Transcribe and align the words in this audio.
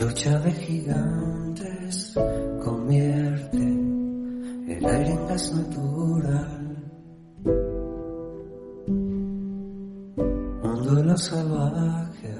Lucha 0.00 0.38
de 0.40 0.52
gigantes 0.52 2.14
convierte 2.62 3.56
el 3.56 4.86
aire 4.86 5.10
en 5.10 5.26
gas 5.26 5.52
natural. 5.52 6.66
Salvaje. 11.16 12.34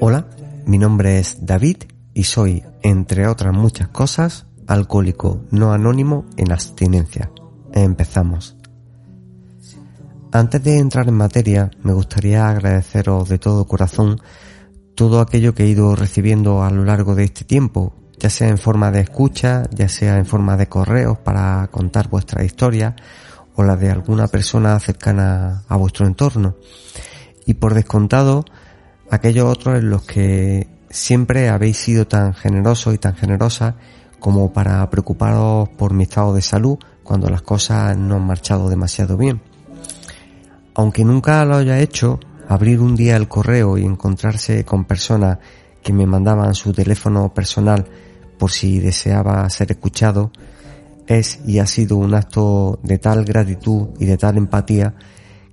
Hola, 0.00 0.26
mi 0.66 0.76
nombre 0.76 1.18
es 1.18 1.38
David 1.40 1.84
y 2.12 2.24
soy, 2.24 2.62
entre 2.82 3.26
otras 3.26 3.54
muchas 3.54 3.88
cosas, 3.88 4.46
alcohólico 4.66 5.40
no 5.50 5.72
anónimo 5.72 6.26
en 6.36 6.52
abstinencia. 6.52 7.30
Empezamos. 7.72 8.56
Antes 10.32 10.62
de 10.62 10.78
entrar 10.78 11.08
en 11.08 11.14
materia, 11.14 11.70
me 11.82 11.94
gustaría 11.94 12.46
agradeceros 12.46 13.28
de 13.30 13.38
todo 13.38 13.66
corazón 13.66 14.20
todo 14.94 15.20
aquello 15.20 15.54
que 15.54 15.64
he 15.64 15.68
ido 15.68 15.96
recibiendo 15.96 16.62
a 16.62 16.70
lo 16.70 16.84
largo 16.84 17.14
de 17.14 17.24
este 17.24 17.44
tiempo, 17.44 17.94
ya 18.18 18.30
sea 18.30 18.48
en 18.48 18.58
forma 18.58 18.90
de 18.90 19.00
escucha, 19.00 19.64
ya 19.70 19.88
sea 19.88 20.18
en 20.18 20.26
forma 20.26 20.56
de 20.56 20.68
correos 20.68 21.18
para 21.18 21.68
contar 21.70 22.08
vuestra 22.08 22.44
historia 22.44 22.94
o 23.56 23.62
la 23.62 23.76
de 23.76 23.90
alguna 23.90 24.28
persona 24.28 24.78
cercana 24.80 25.62
a 25.68 25.76
vuestro 25.76 26.06
entorno. 26.06 26.56
Y 27.46 27.54
por 27.54 27.74
descontado, 27.74 28.44
aquellos 29.10 29.46
otros 29.46 29.78
en 29.78 29.90
los 29.90 30.02
que 30.02 30.68
siempre 30.90 31.48
habéis 31.48 31.76
sido 31.76 32.06
tan 32.06 32.34
generosos 32.34 32.94
y 32.94 32.98
tan 32.98 33.16
generosas 33.16 33.74
como 34.20 34.52
para 34.52 34.88
preocuparos 34.90 35.68
por 35.70 35.92
mi 35.92 36.04
estado 36.04 36.34
de 36.34 36.42
salud 36.42 36.78
cuando 37.02 37.28
las 37.28 37.42
cosas 37.42 37.96
no 37.96 38.16
han 38.16 38.26
marchado 38.26 38.68
demasiado 38.68 39.16
bien. 39.16 39.42
Aunque 40.74 41.04
nunca 41.04 41.44
lo 41.44 41.56
haya 41.56 41.78
hecho, 41.80 42.18
abrir 42.48 42.80
un 42.80 42.96
día 42.96 43.16
el 43.16 43.28
correo 43.28 43.78
y 43.78 43.84
encontrarse 43.84 44.64
con 44.64 44.84
personas 44.84 45.38
que 45.82 45.92
me 45.92 46.06
mandaban 46.06 46.54
su 46.54 46.72
teléfono 46.72 47.32
personal 47.32 47.86
por 48.38 48.50
si 48.50 48.80
deseaba 48.80 49.48
ser 49.50 49.72
escuchado, 49.72 50.32
es 51.06 51.40
y 51.46 51.58
ha 51.58 51.66
sido 51.66 51.96
un 51.96 52.14
acto 52.14 52.80
de 52.82 52.98
tal 52.98 53.24
gratitud 53.24 53.88
y 53.98 54.06
de 54.06 54.16
tal 54.16 54.38
empatía 54.38 54.94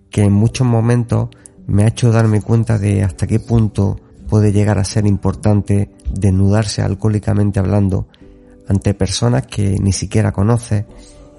que 0.10 0.24
en 0.24 0.34
muchos 0.34 0.66
momentos 0.66 1.30
me 1.68 1.84
ha 1.84 1.88
hecho 1.88 2.12
darme 2.12 2.42
cuenta 2.42 2.78
de 2.78 3.04
hasta 3.04 3.28
qué 3.28 3.40
punto 3.40 4.00
puede 4.28 4.52
llegar 4.52 4.78
a 4.78 4.86
ser 4.86 5.06
importante 5.06 5.92
desnudarse 6.14 6.82
alcohólicamente 6.82 7.60
hablando 7.60 8.08
ante 8.68 8.94
personas 8.94 9.48
que 9.48 9.78
ni 9.80 9.92
siquiera 9.92 10.32
conoces 10.32 10.86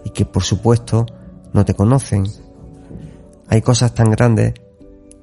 y 0.05 0.11
que 0.11 0.27
por 0.27 0.43
supuesto 0.43 1.07
no 1.53 1.65
te 1.65 1.75
conocen. 1.75 2.25
Hay 3.49 3.63
cosas 3.63 3.95
tan 3.95 4.11
grandes 4.11 4.55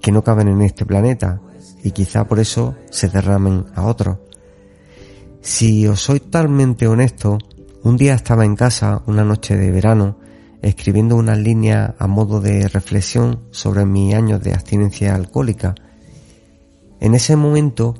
que 0.02 0.11
no 0.11 0.23
caben 0.23 0.47
en 0.47 0.61
este 0.61 0.86
planeta 0.86 1.42
y 1.83 1.92
quizá 1.92 2.25
por 2.28 2.39
eso 2.39 2.75
se 2.89 3.09
derramen 3.09 3.66
a 3.75 3.86
otros. 3.86 4.17
Si 5.41 5.88
os 5.88 6.02
soy 6.02 6.19
totalmente 6.19 6.88
honesto, 6.88 7.38
un 7.83 7.95
día 7.95 8.14
estaba 8.14 8.45
en 8.45 8.56
casa, 8.56 9.02
una 9.08 9.23
noche 9.23 9.56
de 9.56 9.72
verano, 9.72 10.17
escribiendo 10.61 11.16
unas 11.16 11.38
líneas 11.38 11.94
a 11.97 12.07
modo 12.07 12.41
de 12.41 12.68
reflexión 12.68 13.40
sobre 13.51 13.85
mis 13.85 14.13
años 14.13 14.41
de 14.44 14.53
abstinencia 14.53 15.16
alcohólica. 15.16 15.75
En 17.00 17.16
ese 17.16 17.38
momento 17.38 17.96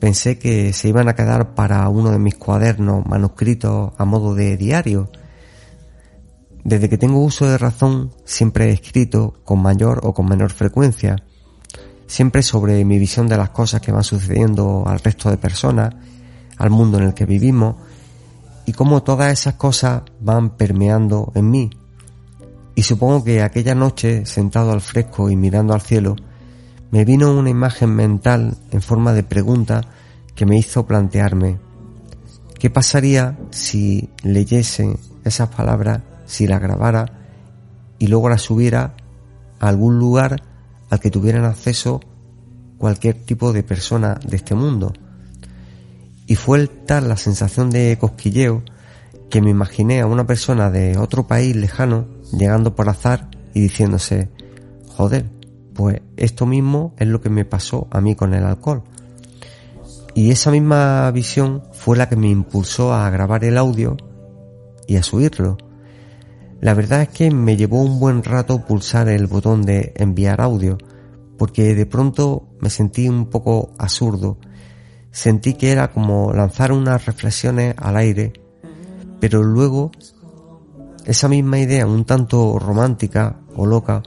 pensé 0.00 0.38
que 0.38 0.72
se 0.72 0.88
iban 0.88 1.08
a 1.08 1.14
quedar 1.14 1.54
para 1.54 1.86
uno 1.90 2.10
de 2.10 2.18
mis 2.18 2.36
cuadernos 2.36 3.04
manuscritos 3.04 3.92
a 3.98 4.04
modo 4.06 4.34
de 4.34 4.56
diario. 4.56 5.10
Desde 6.64 6.88
que 6.88 6.96
tengo 6.96 7.22
uso 7.22 7.46
de 7.46 7.58
razón 7.58 8.12
siempre 8.24 8.66
he 8.66 8.72
escrito 8.72 9.34
con 9.44 9.60
mayor 9.60 10.00
o 10.04 10.14
con 10.14 10.26
menor 10.26 10.50
frecuencia 10.52 11.16
siempre 12.08 12.42
sobre 12.42 12.84
mi 12.84 12.98
visión 12.98 13.28
de 13.28 13.36
las 13.36 13.50
cosas 13.50 13.80
que 13.80 13.92
van 13.92 14.02
sucediendo 14.02 14.82
al 14.86 14.98
resto 14.98 15.30
de 15.30 15.36
personas, 15.36 15.94
al 16.56 16.70
mundo 16.70 16.98
en 16.98 17.04
el 17.04 17.14
que 17.14 17.26
vivimos, 17.26 17.76
y 18.66 18.72
cómo 18.72 19.02
todas 19.02 19.32
esas 19.32 19.54
cosas 19.54 20.02
van 20.20 20.50
permeando 20.50 21.30
en 21.34 21.50
mí. 21.50 21.70
Y 22.74 22.82
supongo 22.82 23.22
que 23.22 23.42
aquella 23.42 23.74
noche, 23.74 24.26
sentado 24.26 24.72
al 24.72 24.80
fresco 24.80 25.30
y 25.30 25.36
mirando 25.36 25.74
al 25.74 25.82
cielo, 25.82 26.16
me 26.90 27.04
vino 27.04 27.32
una 27.32 27.50
imagen 27.50 27.94
mental 27.94 28.56
en 28.70 28.82
forma 28.82 29.12
de 29.12 29.22
pregunta 29.22 29.82
que 30.34 30.46
me 30.46 30.56
hizo 30.56 30.86
plantearme, 30.86 31.58
¿qué 32.58 32.70
pasaría 32.70 33.38
si 33.50 34.08
leyese 34.22 34.98
esas 35.24 35.48
palabras, 35.48 36.02
si 36.26 36.46
las 36.46 36.60
grabara 36.60 37.06
y 37.98 38.06
luego 38.06 38.28
las 38.28 38.42
subiera 38.42 38.94
a 39.60 39.68
algún 39.68 39.98
lugar 39.98 40.42
al 40.90 41.00
que 41.00 41.10
tuvieran 41.10 41.44
acceso 41.44 42.00
cualquier 42.78 43.14
tipo 43.24 43.52
de 43.52 43.62
persona 43.62 44.18
de 44.26 44.36
este 44.36 44.54
mundo. 44.54 44.92
Y 46.26 46.36
fue 46.36 46.66
tal 46.66 47.08
la 47.08 47.16
sensación 47.16 47.70
de 47.70 47.96
cosquilleo 47.98 48.62
que 49.30 49.42
me 49.42 49.50
imaginé 49.50 50.00
a 50.00 50.06
una 50.06 50.26
persona 50.26 50.70
de 50.70 50.96
otro 50.96 51.26
país 51.26 51.54
lejano 51.56 52.06
llegando 52.32 52.74
por 52.74 52.88
azar 52.88 53.28
y 53.54 53.60
diciéndose, 53.60 54.30
joder, 54.96 55.26
pues 55.74 56.00
esto 56.16 56.46
mismo 56.46 56.94
es 56.98 57.08
lo 57.08 57.20
que 57.20 57.30
me 57.30 57.44
pasó 57.44 57.88
a 57.90 58.00
mí 58.00 58.14
con 58.14 58.34
el 58.34 58.44
alcohol. 58.44 58.82
Y 60.14 60.30
esa 60.30 60.50
misma 60.50 61.10
visión 61.12 61.62
fue 61.72 61.96
la 61.96 62.08
que 62.08 62.16
me 62.16 62.28
impulsó 62.28 62.92
a 62.92 63.08
grabar 63.10 63.44
el 63.44 63.56
audio 63.56 63.96
y 64.86 64.96
a 64.96 65.02
subirlo. 65.02 65.58
La 66.60 66.74
verdad 66.74 67.02
es 67.02 67.08
que 67.10 67.30
me 67.30 67.56
llevó 67.56 67.82
un 67.82 68.00
buen 68.00 68.24
rato 68.24 68.64
pulsar 68.66 69.08
el 69.08 69.28
botón 69.28 69.62
de 69.62 69.92
enviar 69.94 70.40
audio, 70.40 70.76
porque 71.36 71.74
de 71.74 71.86
pronto 71.86 72.48
me 72.60 72.68
sentí 72.68 73.08
un 73.08 73.26
poco 73.26 73.70
absurdo. 73.78 74.38
Sentí 75.12 75.54
que 75.54 75.70
era 75.70 75.92
como 75.92 76.32
lanzar 76.32 76.72
unas 76.72 77.06
reflexiones 77.06 77.74
al 77.78 77.96
aire, 77.96 78.32
pero 79.20 79.42
luego 79.44 79.92
esa 81.06 81.28
misma 81.28 81.60
idea, 81.60 81.86
un 81.86 82.04
tanto 82.04 82.58
romántica 82.58 83.40
o 83.54 83.64
loca, 83.64 84.02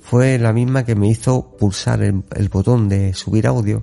fue 0.00 0.38
la 0.38 0.54
misma 0.54 0.84
que 0.84 0.94
me 0.94 1.06
hizo 1.06 1.54
pulsar 1.58 2.02
el, 2.02 2.24
el 2.34 2.48
botón 2.48 2.88
de 2.88 3.12
subir 3.12 3.46
audio. 3.46 3.82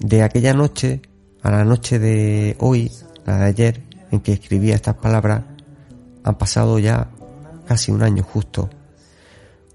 De 0.00 0.22
aquella 0.22 0.52
noche 0.52 1.00
a 1.42 1.52
la 1.52 1.64
noche 1.64 2.00
de 2.00 2.56
hoy, 2.58 2.90
la 3.24 3.38
de 3.38 3.44
ayer, 3.44 3.82
en 4.10 4.20
que 4.20 4.32
escribía 4.32 4.74
estas 4.74 4.96
palabras, 4.96 5.44
han 6.28 6.36
pasado 6.36 6.78
ya 6.78 7.08
casi 7.66 7.90
un 7.92 8.02
año 8.02 8.22
justo. 8.22 8.68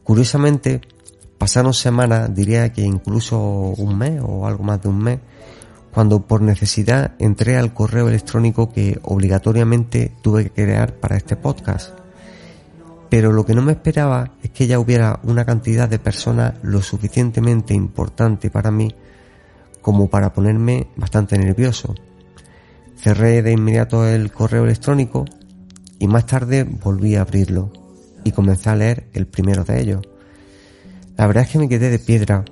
Curiosamente, 0.04 0.82
pasaron 1.38 1.74
semanas, 1.74 2.34
diría 2.34 2.72
que 2.72 2.82
incluso 2.82 3.40
un 3.40 3.98
mes 3.98 4.22
o 4.24 4.48
algo 4.48 4.64
más 4.64 4.82
de 4.82 4.90
un 4.90 5.00
mes, 5.00 5.20
cuando 5.94 6.22
por 6.22 6.42
necesidad 6.42 7.14
entré 7.20 7.58
al 7.58 7.74
correo 7.74 8.08
electrónico 8.08 8.72
que 8.72 9.00
obligatoriamente 9.04 10.12
tuve 10.22 10.46
que 10.46 10.64
crear 10.64 10.96
para 10.96 11.18
este 11.18 11.36
podcast. 11.36 11.92
Pero 13.10 13.32
lo 13.32 13.46
que 13.46 13.54
no 13.54 13.62
me 13.62 13.74
esperaba 13.74 14.32
es 14.42 14.50
que 14.50 14.66
ya 14.66 14.80
hubiera 14.80 15.20
una 15.24 15.46
cantidad 15.46 15.88
de 15.88 16.00
personas 16.00 16.56
lo 16.64 16.82
suficientemente 16.82 17.76
importante 17.76 18.50
para 18.50 18.72
mí 18.72 18.94
como 19.82 20.10
para 20.10 20.34
ponerme 20.34 20.88
bastante 20.96 21.38
nervioso. 21.38 21.94
Cerré 22.98 23.44
de 23.44 23.52
inmediato 23.52 24.08
el 24.08 24.32
correo 24.32 24.64
electrónico 24.64 25.26
y 26.04 26.08
más 26.08 26.26
tarde 26.26 26.66
volví 26.66 27.16
a 27.16 27.22
abrirlo 27.22 27.72
y 28.26 28.34
comencé 28.34 28.70
a 28.70 28.76
leer 28.76 29.08
el 29.14 29.26
primero 29.26 29.64
de 29.64 29.80
ellos. 29.80 30.02
La 31.16 31.28
verdad 31.28 31.46
es 31.46 31.52
que 31.52 31.60
me 31.60 31.70
quedé 31.70 31.90
de 31.90 31.98
piedra. 31.98 32.44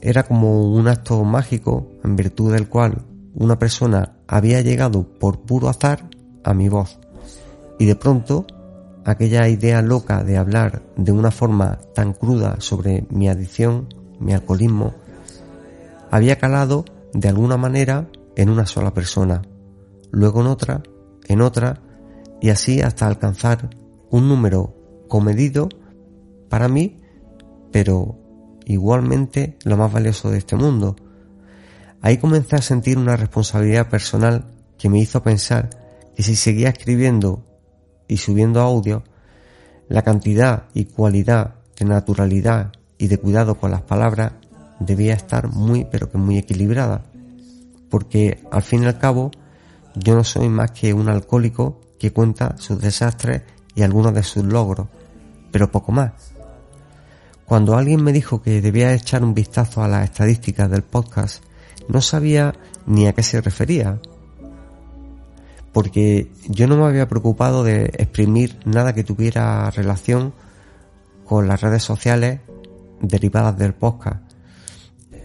Era 0.00 0.22
como 0.22 0.72
un 0.72 0.86
acto 0.86 1.24
mágico 1.24 1.90
en 2.04 2.14
virtud 2.14 2.52
del 2.52 2.68
cual 2.68 3.02
una 3.34 3.58
persona 3.58 4.18
había 4.28 4.60
llegado 4.60 5.02
por 5.18 5.40
puro 5.40 5.68
azar 5.68 6.08
a 6.44 6.54
mi 6.54 6.68
voz. 6.68 7.00
Y 7.80 7.86
de 7.86 7.96
pronto, 7.96 8.46
aquella 9.04 9.48
idea 9.48 9.82
loca 9.82 10.22
de 10.22 10.36
hablar 10.36 10.84
de 10.96 11.10
una 11.10 11.32
forma 11.32 11.80
tan 11.96 12.12
cruda 12.12 12.60
sobre 12.60 13.04
mi 13.10 13.28
adicción, 13.28 13.92
mi 14.20 14.32
alcoholismo, 14.32 14.94
había 16.12 16.38
calado 16.38 16.84
de 17.14 17.28
alguna 17.28 17.56
manera 17.56 18.06
en 18.36 18.48
una 18.48 18.64
sola 18.64 18.94
persona, 18.94 19.42
luego 20.12 20.42
en 20.42 20.46
otra, 20.46 20.84
en 21.26 21.40
otra, 21.40 21.81
y 22.42 22.50
así 22.50 22.82
hasta 22.82 23.06
alcanzar 23.06 23.70
un 24.10 24.28
número 24.28 24.74
comedido 25.08 25.70
para 26.50 26.68
mí 26.68 27.00
pero 27.70 28.18
igualmente 28.66 29.56
lo 29.64 29.76
más 29.76 29.90
valioso 29.90 30.30
de 30.30 30.38
este 30.38 30.56
mundo. 30.56 30.94
Ahí 32.02 32.18
comencé 32.18 32.56
a 32.56 32.62
sentir 32.62 32.98
una 32.98 33.16
responsabilidad 33.16 33.88
personal 33.88 34.44
que 34.76 34.90
me 34.90 34.98
hizo 34.98 35.22
pensar 35.22 35.70
que 36.14 36.22
si 36.22 36.36
seguía 36.36 36.68
escribiendo 36.68 37.46
y 38.08 38.18
subiendo 38.18 38.60
audio, 38.60 39.04
la 39.88 40.02
cantidad 40.02 40.64
y 40.74 40.84
cualidad 40.84 41.54
de 41.78 41.86
naturalidad 41.86 42.72
y 42.98 43.06
de 43.08 43.18
cuidado 43.18 43.54
con 43.54 43.70
las 43.70 43.82
palabras 43.82 44.32
debía 44.80 45.14
estar 45.14 45.48
muy 45.48 45.86
pero 45.86 46.10
que 46.10 46.18
muy 46.18 46.38
equilibrada. 46.38 47.04
Porque 47.88 48.42
al 48.50 48.62
fin 48.62 48.82
y 48.82 48.86
al 48.86 48.98
cabo 48.98 49.30
yo 49.94 50.14
no 50.14 50.24
soy 50.24 50.48
más 50.48 50.72
que 50.72 50.92
un 50.92 51.08
alcohólico 51.08 51.80
que 52.02 52.12
cuenta 52.12 52.56
sus 52.58 52.80
desastres 52.80 53.42
y 53.76 53.82
algunos 53.82 54.12
de 54.12 54.24
sus 54.24 54.42
logros, 54.42 54.88
pero 55.52 55.70
poco 55.70 55.92
más. 55.92 56.10
Cuando 57.44 57.76
alguien 57.76 58.02
me 58.02 58.12
dijo 58.12 58.42
que 58.42 58.60
debía 58.60 58.92
echar 58.92 59.22
un 59.22 59.34
vistazo 59.34 59.84
a 59.84 59.88
las 59.88 60.02
estadísticas 60.02 60.68
del 60.68 60.82
podcast, 60.82 61.44
no 61.86 62.00
sabía 62.00 62.56
ni 62.86 63.06
a 63.06 63.12
qué 63.12 63.22
se 63.22 63.40
refería, 63.40 64.00
porque 65.72 66.32
yo 66.48 66.66
no 66.66 66.76
me 66.76 66.86
había 66.86 67.06
preocupado 67.08 67.62
de 67.62 67.84
exprimir 67.84 68.58
nada 68.64 68.94
que 68.94 69.04
tuviera 69.04 69.70
relación 69.70 70.34
con 71.24 71.46
las 71.46 71.60
redes 71.60 71.84
sociales 71.84 72.40
derivadas 73.00 73.56
del 73.56 73.74
podcast. 73.74 74.24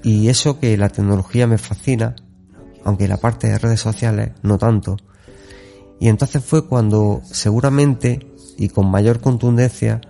Y 0.04 0.30
eso 0.30 0.60
que 0.60 0.78
la 0.78 0.90
tecnología 0.90 1.48
me 1.48 1.58
fascina, 1.58 2.16
aunque 2.84 3.08
la 3.08 3.18
parte 3.18 3.48
de 3.48 3.58
redes 3.58 3.80
sociales 3.80 4.34
no 4.44 4.60
tanto. 4.60 4.98
Y 6.00 6.10
entonces 6.10 6.44
fue 6.44 6.68
cuando 6.68 7.22
seguramente 7.24 8.32
y 8.58 8.70
con 8.70 8.90
mayor 8.90 9.20
contundencia 9.20 10.02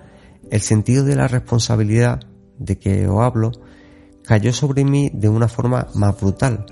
el 0.50 0.62
sentido 0.62 1.04
de 1.04 1.16
la 1.16 1.28
responsabilidad 1.28 2.22
de 2.58 2.78
que 2.78 3.08
os 3.08 3.22
hablo 3.22 3.52
cayó 4.26 4.52
sobre 4.54 4.84
mí 4.84 5.10
de 5.14 5.30
una 5.30 5.48
forma 5.48 5.88
más 5.94 6.20
brutal. 6.20 6.66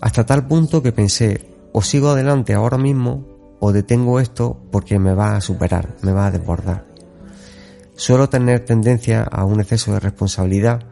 Hasta 0.00 0.26
tal 0.26 0.46
punto 0.46 0.82
que 0.82 0.92
pensé, 0.92 1.48
o 1.72 1.82
sigo 1.82 2.10
adelante 2.10 2.54
ahora 2.54 2.78
mismo 2.78 3.26
o 3.60 3.72
detengo 3.72 4.20
esto 4.20 4.60
porque 4.70 4.98
me 4.98 5.14
va 5.14 5.36
a 5.36 5.40
superar, 5.40 5.94
me 6.02 6.12
va 6.12 6.26
a 6.26 6.30
desbordar. 6.30 6.86
Suelo 7.96 8.28
tener 8.28 8.64
tendencia 8.64 9.22
a 9.22 9.44
un 9.44 9.60
exceso 9.60 9.92
de 9.92 10.00
responsabilidad 10.00 10.82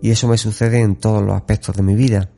y 0.00 0.10
eso 0.10 0.28
me 0.28 0.38
sucede 0.38 0.80
en 0.80 0.96
todos 0.96 1.22
los 1.22 1.34
aspectos 1.34 1.76
de 1.76 1.82
mi 1.82 1.94
vida. 1.94 2.30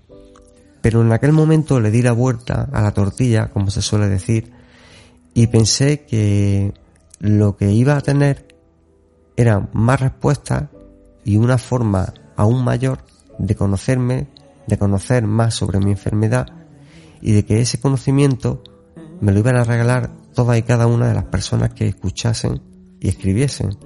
Pero 0.86 1.02
en 1.02 1.10
aquel 1.10 1.32
momento 1.32 1.80
le 1.80 1.90
di 1.90 2.00
la 2.00 2.12
vuelta 2.12 2.68
a 2.72 2.80
la 2.80 2.94
tortilla, 2.94 3.48
como 3.48 3.72
se 3.72 3.82
suele 3.82 4.08
decir, 4.08 4.52
y 5.34 5.48
pensé 5.48 6.04
que 6.04 6.74
lo 7.18 7.56
que 7.56 7.72
iba 7.72 7.96
a 7.96 8.00
tener 8.02 8.56
eran 9.36 9.68
más 9.72 10.00
respuestas 10.00 10.66
y 11.24 11.38
una 11.38 11.58
forma 11.58 12.14
aún 12.36 12.62
mayor 12.62 12.98
de 13.36 13.56
conocerme, 13.56 14.28
de 14.68 14.78
conocer 14.78 15.26
más 15.26 15.54
sobre 15.54 15.80
mi 15.80 15.90
enfermedad 15.90 16.46
y 17.20 17.32
de 17.32 17.44
que 17.44 17.60
ese 17.60 17.80
conocimiento 17.80 18.62
me 19.20 19.32
lo 19.32 19.40
iban 19.40 19.56
a 19.56 19.64
regalar 19.64 20.12
todas 20.34 20.56
y 20.56 20.62
cada 20.62 20.86
una 20.86 21.08
de 21.08 21.14
las 21.14 21.24
personas 21.24 21.74
que 21.74 21.88
escuchasen 21.88 22.62
y 23.00 23.08
escribiesen. 23.08 23.76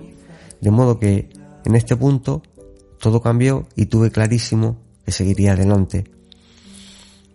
De 0.61 0.71
modo 0.71 0.99
que 0.99 1.31
en 1.65 1.77
este 1.77 1.97
punto 1.97 2.43
todo 2.99 3.23
cambió 3.23 3.67
y 3.75 3.87
tuve 3.87 4.11
clarísimo 4.11 4.77
que 5.07 5.13
seguiría 5.13 5.55
adelante. 5.55 6.20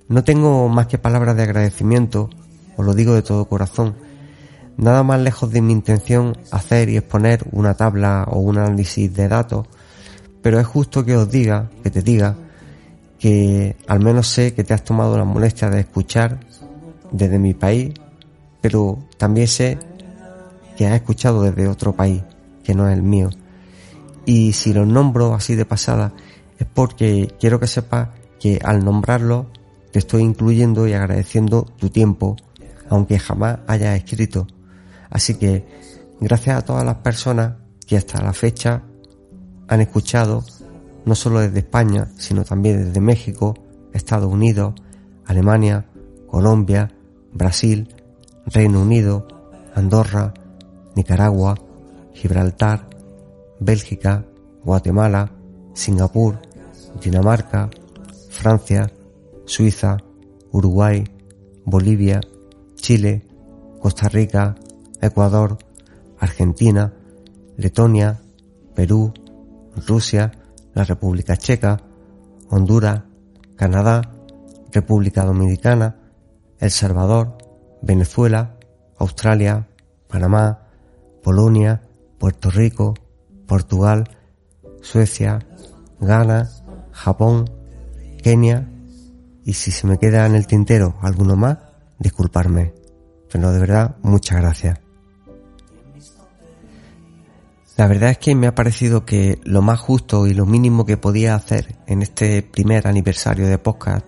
No 0.07 0.23
tengo 0.23 0.69
más 0.69 0.85
que 0.85 0.99
palabras 0.99 1.35
de 1.35 1.43
agradecimiento, 1.43 2.29
os 2.77 2.85
lo 2.85 2.93
digo 2.93 3.15
de 3.15 3.23
todo 3.23 3.45
corazón. 3.45 3.95
Nada 4.77 5.01
más 5.01 5.19
lejos 5.19 5.51
de 5.51 5.61
mi 5.61 5.73
intención 5.73 6.37
hacer 6.51 6.89
y 6.89 6.97
exponer 6.97 7.43
una 7.51 7.73
tabla 7.73 8.27
o 8.29 8.39
un 8.39 8.59
análisis 8.59 9.11
de 9.15 9.27
datos, 9.27 9.67
pero 10.43 10.59
es 10.59 10.67
justo 10.67 11.03
que 11.03 11.15
os 11.15 11.31
diga, 11.31 11.71
que 11.81 11.89
te 11.89 12.03
diga, 12.03 12.35
que 13.17 13.77
al 13.87 13.99
menos 13.99 14.27
sé 14.27 14.53
que 14.53 14.63
te 14.63 14.75
has 14.75 14.83
tomado 14.83 15.17
la 15.17 15.23
molestia 15.23 15.71
de 15.71 15.79
escuchar 15.79 16.39
desde 17.11 17.39
mi 17.39 17.55
país, 17.55 17.93
pero 18.61 18.99
también 19.17 19.47
sé 19.47 19.79
que 20.77 20.85
has 20.85 20.93
escuchado 20.93 21.41
desde 21.41 21.67
otro 21.67 21.93
país, 21.93 22.21
que 22.63 22.75
no 22.75 22.87
es 22.87 22.95
el 22.95 23.01
mío. 23.01 23.29
Y 24.25 24.53
si 24.53 24.71
los 24.71 24.85
nombro 24.85 25.33
así 25.33 25.55
de 25.55 25.65
pasada, 25.65 26.13
es 26.59 26.67
porque 26.71 27.33
quiero 27.39 27.59
que 27.59 27.65
sepas 27.65 28.09
que 28.39 28.59
al 28.63 28.85
nombrarlo 28.85 29.47
te 29.95 29.99
estoy 29.99 30.23
incluyendo 30.23 30.89
y 30.89 30.91
agradeciendo 30.91 31.63
tu 31.63 31.89
tiempo, 31.89 32.35
aunque 32.89 33.17
jamás 33.17 33.59
hayas 33.65 33.95
escrito. 33.95 34.45
Así 35.09 35.35
que 35.35 35.65
gracias 36.19 36.57
a 36.57 36.65
todas 36.65 36.83
las 36.83 36.95
personas 36.95 37.53
que 37.87 37.95
hasta 37.95 38.21
la 38.21 38.33
fecha 38.33 38.83
han 39.69 39.79
escuchado 39.79 40.43
no 41.05 41.15
solo 41.15 41.39
desde 41.39 41.59
España, 41.59 42.09
sino 42.17 42.43
también 42.43 42.83
desde 42.83 42.99
México, 42.99 43.53
Estados 43.93 44.29
Unidos, 44.29 44.73
Alemania, 45.27 45.85
Colombia, 46.27 46.91
Brasil, 47.31 47.87
Reino 48.47 48.81
Unido, 48.81 49.25
Andorra, 49.75 50.33
Nicaragua, 50.93 51.55
Gibraltar, 52.13 52.89
Bélgica, 53.61 54.25
Guatemala, 54.61 55.31
Singapur, 55.73 56.41
Dinamarca, 57.01 57.69
Francia, 58.29 58.91
Suiza, 59.45 59.97
Uruguay, 60.51 61.03
Bolivia, 61.65 62.21
Chile, 62.75 63.23
Costa 63.79 64.07
Rica, 64.09 64.55
Ecuador, 65.01 65.57
Argentina, 66.19 66.93
Letonia, 67.57 68.21
Perú, 68.73 69.13
Rusia, 69.87 70.31
la 70.73 70.83
República 70.83 71.37
Checa, 71.37 71.81
Honduras, 72.49 73.03
Canadá, 73.55 74.01
República 74.71 75.23
Dominicana, 75.23 75.95
El 76.59 76.71
Salvador, 76.71 77.37
Venezuela, 77.81 78.57
Australia, 78.97 79.67
Panamá, 80.07 80.67
Polonia, 81.23 81.83
Puerto 82.17 82.49
Rico, 82.49 82.93
Portugal, 83.47 84.05
Suecia, 84.81 85.39
Ghana, 85.99 86.49
Japón, 86.91 87.49
Kenia 88.21 88.69
y 89.45 89.53
si 89.53 89.71
se 89.71 89.85
me 89.85 89.99
queda 89.99 90.25
en 90.25 90.35
el 90.35 90.47
tintero 90.47 90.97
alguno 91.01 91.35
más, 91.35 91.59
disculparme. 91.99 92.73
Pero 93.31 93.51
de 93.51 93.59
verdad, 93.59 93.95
muchas 94.01 94.41
gracias. 94.41 94.79
La 97.77 97.87
verdad 97.87 98.09
es 98.09 98.17
que 98.17 98.33
me 98.35 98.47
ha 98.47 98.55
parecido 98.55 99.05
que 99.05 99.39
lo 99.43 99.61
más 99.61 99.79
justo 99.79 100.27
y 100.27 100.33
lo 100.33 100.45
mínimo 100.45 100.85
que 100.85 100.97
podía 100.97 101.35
hacer 101.35 101.75
en 101.85 102.01
este 102.01 102.41
primer 102.41 102.87
aniversario 102.87 103.47
de 103.47 103.57
podcast 103.57 104.05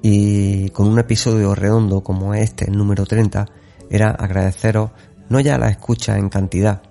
y 0.00 0.70
con 0.70 0.86
un 0.86 0.98
episodio 0.98 1.54
redondo 1.54 2.02
como 2.02 2.34
este, 2.34 2.70
el 2.70 2.76
número 2.76 3.04
30, 3.04 3.46
era 3.90 4.10
agradeceros 4.10 4.92
no 5.28 5.40
ya 5.40 5.58
la 5.58 5.68
escucha 5.68 6.18
en 6.18 6.28
cantidad, 6.28 6.82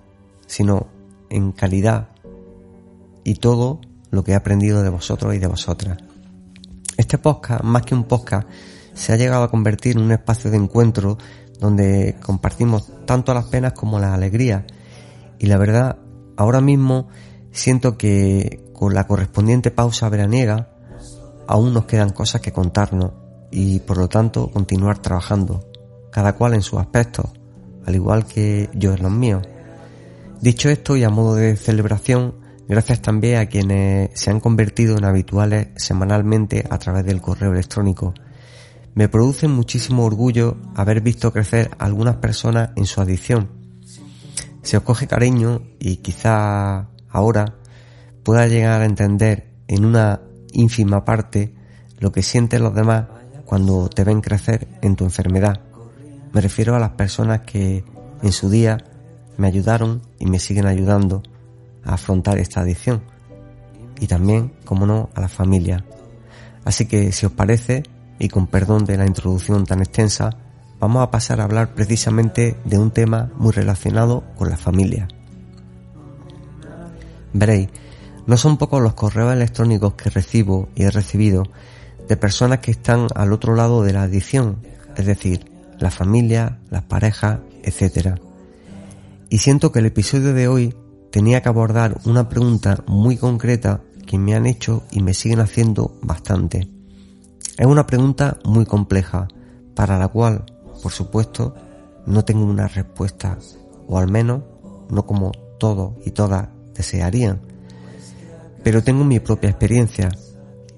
sino 0.45 0.87
en 1.29 1.51
calidad 1.53 2.09
y 3.23 3.35
todo 3.35 3.79
lo 4.11 4.23
que 4.23 4.33
he 4.33 4.35
aprendido 4.35 4.83
de 4.83 4.89
vosotros 4.89 5.33
y 5.35 5.39
de 5.39 5.47
vosotras. 5.47 5.97
Este 6.97 7.17
podcast, 7.17 7.63
más 7.63 7.81
que 7.83 7.95
un 7.95 8.03
podcast, 8.03 8.47
se 8.93 9.13
ha 9.13 9.15
llegado 9.15 9.43
a 9.43 9.49
convertir 9.49 9.97
en 9.97 10.03
un 10.03 10.11
espacio 10.11 10.51
de 10.51 10.57
encuentro 10.57 11.17
donde 11.59 12.17
compartimos 12.21 12.91
tanto 13.05 13.33
las 13.33 13.45
penas 13.45 13.73
como 13.73 13.99
las 13.99 14.13
alegrías 14.13 14.63
y 15.39 15.47
la 15.47 15.57
verdad, 15.57 15.97
ahora 16.37 16.61
mismo 16.61 17.07
siento 17.51 17.97
que 17.97 18.63
con 18.73 18.93
la 18.93 19.07
correspondiente 19.07 19.71
pausa 19.71 20.07
veraniega 20.09 20.69
aún 21.47 21.73
nos 21.73 21.85
quedan 21.85 22.11
cosas 22.11 22.41
que 22.41 22.51
contarnos 22.53 23.11
y 23.49 23.79
por 23.79 23.97
lo 23.97 24.07
tanto 24.07 24.51
continuar 24.51 24.99
trabajando, 24.99 25.67
cada 26.11 26.33
cual 26.33 26.53
en 26.53 26.61
sus 26.61 26.79
aspectos, 26.79 27.25
al 27.85 27.95
igual 27.95 28.25
que 28.25 28.69
yo 28.73 28.93
en 28.93 29.03
los 29.03 29.11
míos. 29.11 29.47
Dicho 30.41 30.69
esto 30.69 30.95
y 30.95 31.03
a 31.03 31.09
modo 31.09 31.35
de 31.35 31.55
celebración, 31.55 32.42
gracias 32.67 33.01
también 33.01 33.37
a 33.37 33.45
quienes 33.47 34.11
se 34.19 34.31
han 34.31 34.39
convertido 34.39 34.97
en 34.97 35.05
habituales 35.05 35.67
semanalmente 35.75 36.65
a 36.69 36.77
través 36.77 37.05
del 37.05 37.21
correo 37.21 37.51
electrónico. 37.51 38.13
Me 38.95 39.09
produce 39.09 39.47
muchísimo 39.47 40.05
orgullo 40.05 40.57
haber 40.75 41.01
visto 41.01 41.31
crecer 41.31 41.71
a 41.77 41.85
algunas 41.85 42.17
personas 42.17 42.71
en 42.75 42.85
su 42.85 43.01
adicción 43.01 43.63
se 44.63 44.77
os 44.77 44.83
coge 44.83 45.07
cariño 45.07 45.61
y 45.77 45.97
quizá 45.97 46.87
ahora 47.09 47.55
pueda 48.23 48.47
llegar 48.47 48.81
a 48.81 48.85
entender 48.85 49.49
en 49.67 49.85
una 49.85 50.21
ínfima 50.53 51.03
parte 51.03 51.53
lo 51.99 52.11
que 52.11 52.23
sienten 52.23 52.63
los 52.63 52.73
demás 52.73 53.05
cuando 53.45 53.89
te 53.89 54.05
ven 54.05 54.21
crecer 54.21 54.67
en 54.81 54.95
tu 54.95 55.03
enfermedad. 55.03 55.61
Me 56.31 56.41
refiero 56.41 56.75
a 56.75 56.79
las 56.79 56.91
personas 56.91 57.41
que 57.41 57.83
en 58.21 58.31
su 58.31 58.49
día 58.49 58.77
me 59.37 59.47
ayudaron 59.47 60.01
y 60.17 60.27
me 60.27 60.39
siguen 60.39 60.65
ayudando 60.65 61.21
a 61.85 61.93
afrontar 61.95 62.37
esta 62.37 62.61
adicción. 62.61 63.01
Y 63.99 64.07
también, 64.07 64.53
como 64.65 64.85
no, 64.85 65.09
a 65.15 65.21
la 65.21 65.29
familia. 65.29 65.85
Así 66.65 66.85
que 66.85 67.11
si 67.11 67.25
os 67.25 67.31
parece, 67.31 67.83
y 68.19 68.29
con 68.29 68.47
perdón 68.47 68.85
de 68.85 68.97
la 68.97 69.05
introducción 69.05 69.65
tan 69.65 69.79
extensa, 69.79 70.31
vamos 70.79 71.03
a 71.03 71.11
pasar 71.11 71.39
a 71.39 71.45
hablar 71.45 71.73
precisamente 71.73 72.57
de 72.65 72.77
un 72.77 72.91
tema 72.91 73.31
muy 73.37 73.51
relacionado 73.51 74.23
con 74.35 74.49
la 74.49 74.57
familia. 74.57 75.07
Veréis, 77.33 77.69
no 78.25 78.37
son 78.37 78.57
pocos 78.57 78.81
los 78.81 78.93
correos 78.93 79.33
electrónicos 79.33 79.95
que 79.95 80.09
recibo 80.09 80.69
y 80.75 80.83
he 80.83 80.91
recibido 80.91 81.43
de 82.07 82.17
personas 82.17 82.59
que 82.59 82.71
están 82.71 83.07
al 83.15 83.33
otro 83.33 83.55
lado 83.55 83.83
de 83.83 83.93
la 83.93 84.03
adicción, 84.03 84.57
es 84.95 85.05
decir, 85.05 85.51
la 85.79 85.91
familia, 85.91 86.59
las 86.69 86.83
parejas, 86.83 87.39
etc. 87.63 88.19
Y 89.29 89.39
siento 89.39 89.71
que 89.71 89.79
el 89.79 89.87
episodio 89.87 90.33
de 90.33 90.47
hoy 90.47 90.75
tenía 91.13 91.43
que 91.43 91.49
abordar 91.49 91.99
una 92.05 92.27
pregunta 92.27 92.83
muy 92.87 93.17
concreta 93.17 93.81
que 94.07 94.17
me 94.17 94.33
han 94.33 94.47
hecho 94.47 94.81
y 94.89 95.03
me 95.03 95.13
siguen 95.13 95.41
haciendo 95.41 95.95
bastante. 96.01 96.67
Es 97.55 97.67
una 97.67 97.85
pregunta 97.85 98.39
muy 98.45 98.65
compleja, 98.65 99.27
para 99.75 99.99
la 99.99 100.07
cual, 100.07 100.43
por 100.81 100.91
supuesto, 100.91 101.53
no 102.07 102.25
tengo 102.25 102.43
una 102.43 102.67
respuesta, 102.67 103.37
o 103.87 103.99
al 103.99 104.09
menos 104.09 104.41
no 104.89 105.05
como 105.05 105.31
todos 105.59 105.93
y 106.03 106.09
todas 106.09 106.49
desearían. 106.73 107.41
Pero 108.63 108.83
tengo 108.83 109.03
mi 109.03 109.19
propia 109.19 109.51
experiencia 109.51 110.09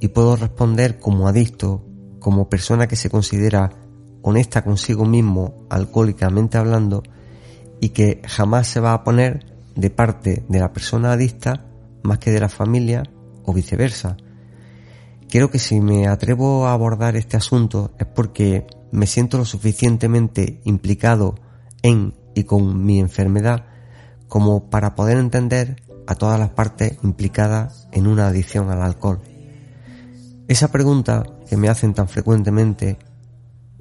y 0.01 0.09
puedo 0.09 0.35
responder 0.35 0.99
como 0.99 1.29
adicto, 1.29 1.85
como 2.19 2.49
persona 2.49 2.87
que 2.87 2.97
se 2.97 3.09
considera 3.09 3.71
honesta 4.21 4.65
consigo 4.65 5.05
mismo, 5.05 5.65
alcohólicamente 5.69 6.57
hablando, 6.57 7.03
y 7.79 7.89
que 7.89 8.21
jamás 8.25 8.67
se 8.67 8.81
va 8.81 8.91
a 8.91 9.05
poner 9.05 9.54
de 9.75 9.89
parte 9.89 10.43
de 10.47 10.59
la 10.59 10.71
persona 10.73 11.11
adicta 11.11 11.65
más 12.03 12.19
que 12.19 12.31
de 12.31 12.39
la 12.39 12.49
familia 12.49 13.03
o 13.43 13.53
viceversa. 13.53 14.17
Creo 15.29 15.49
que 15.49 15.59
si 15.59 15.81
me 15.81 16.07
atrevo 16.07 16.67
a 16.67 16.73
abordar 16.73 17.15
este 17.15 17.37
asunto 17.37 17.91
es 17.99 18.07
porque 18.07 18.67
me 18.91 19.07
siento 19.07 19.37
lo 19.37 19.45
suficientemente 19.45 20.61
implicado 20.63 21.35
en 21.81 22.13
y 22.35 22.43
con 22.43 22.85
mi 22.85 22.99
enfermedad 22.99 23.65
como 24.27 24.69
para 24.69 24.95
poder 24.95 25.17
entender 25.17 25.83
a 26.07 26.15
todas 26.15 26.39
las 26.39 26.49
partes 26.49 26.97
implicadas 27.03 27.87
en 27.91 28.07
una 28.07 28.27
adicción 28.27 28.69
al 28.69 28.81
alcohol. 28.81 29.21
Esa 30.47 30.71
pregunta 30.71 31.23
que 31.49 31.57
me 31.57 31.69
hacen 31.69 31.93
tan 31.93 32.07
frecuentemente 32.07 32.99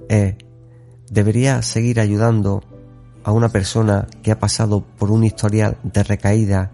es, 0.08 0.36
¿debería 1.10 1.60
seguir 1.62 2.00
ayudando 2.00 2.62
a 3.24 3.32
una 3.32 3.48
persona 3.48 4.06
que 4.22 4.30
ha 4.30 4.38
pasado 4.38 4.84
por 4.98 5.10
un 5.10 5.24
historial 5.24 5.78
de 5.82 6.02
recaída 6.02 6.70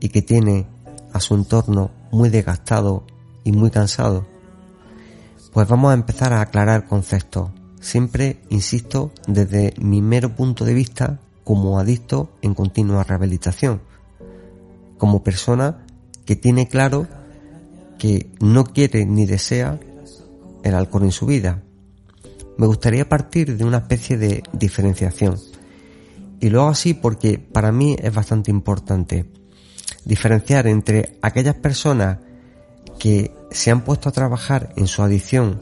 y 0.00 0.10
que 0.10 0.22
tiene 0.22 0.66
a 1.12 1.20
su 1.20 1.34
entorno 1.34 1.90
muy 2.12 2.28
desgastado 2.28 3.04
y 3.42 3.52
muy 3.52 3.70
cansado? 3.70 4.26
Pues 5.52 5.66
vamos 5.66 5.90
a 5.90 5.94
empezar 5.94 6.32
a 6.32 6.40
aclarar 6.40 6.86
conceptos, 6.86 7.50
siempre, 7.80 8.42
insisto, 8.50 9.12
desde 9.26 9.74
mi 9.78 10.02
mero 10.02 10.34
punto 10.34 10.64
de 10.64 10.74
vista 10.74 11.20
como 11.42 11.78
adicto 11.78 12.30
en 12.42 12.54
continua 12.54 13.04
rehabilitación, 13.04 13.80
como 14.98 15.22
persona 15.22 15.84
que 16.24 16.36
tiene 16.36 16.68
claro 16.68 17.06
que 17.98 18.30
no 18.40 18.64
quiere 18.64 19.06
ni 19.06 19.26
desea 19.26 19.78
el 20.62 20.74
alcohol 20.74 21.04
en 21.04 21.12
su 21.12 21.26
vida. 21.26 21.62
Me 22.56 22.66
gustaría 22.66 23.08
partir 23.08 23.56
de 23.56 23.64
una 23.64 23.78
especie 23.78 24.16
de 24.16 24.42
diferenciación. 24.52 25.36
Y 26.44 26.50
lo 26.50 26.60
hago 26.60 26.72
así 26.72 26.92
porque 26.92 27.38
para 27.38 27.72
mí 27.72 27.96
es 27.98 28.12
bastante 28.12 28.50
importante 28.50 29.24
diferenciar 30.04 30.66
entre 30.66 31.16
aquellas 31.22 31.54
personas 31.54 32.18
que 32.98 33.34
se 33.50 33.70
han 33.70 33.82
puesto 33.82 34.10
a 34.10 34.12
trabajar 34.12 34.74
en 34.76 34.86
su 34.86 35.02
adicción 35.02 35.60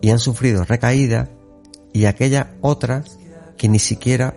y 0.00 0.10
han 0.10 0.20
sufrido 0.20 0.62
recaídas 0.62 1.28
y 1.92 2.04
aquellas 2.04 2.46
otras 2.60 3.18
que 3.56 3.68
ni 3.68 3.80
siquiera 3.80 4.32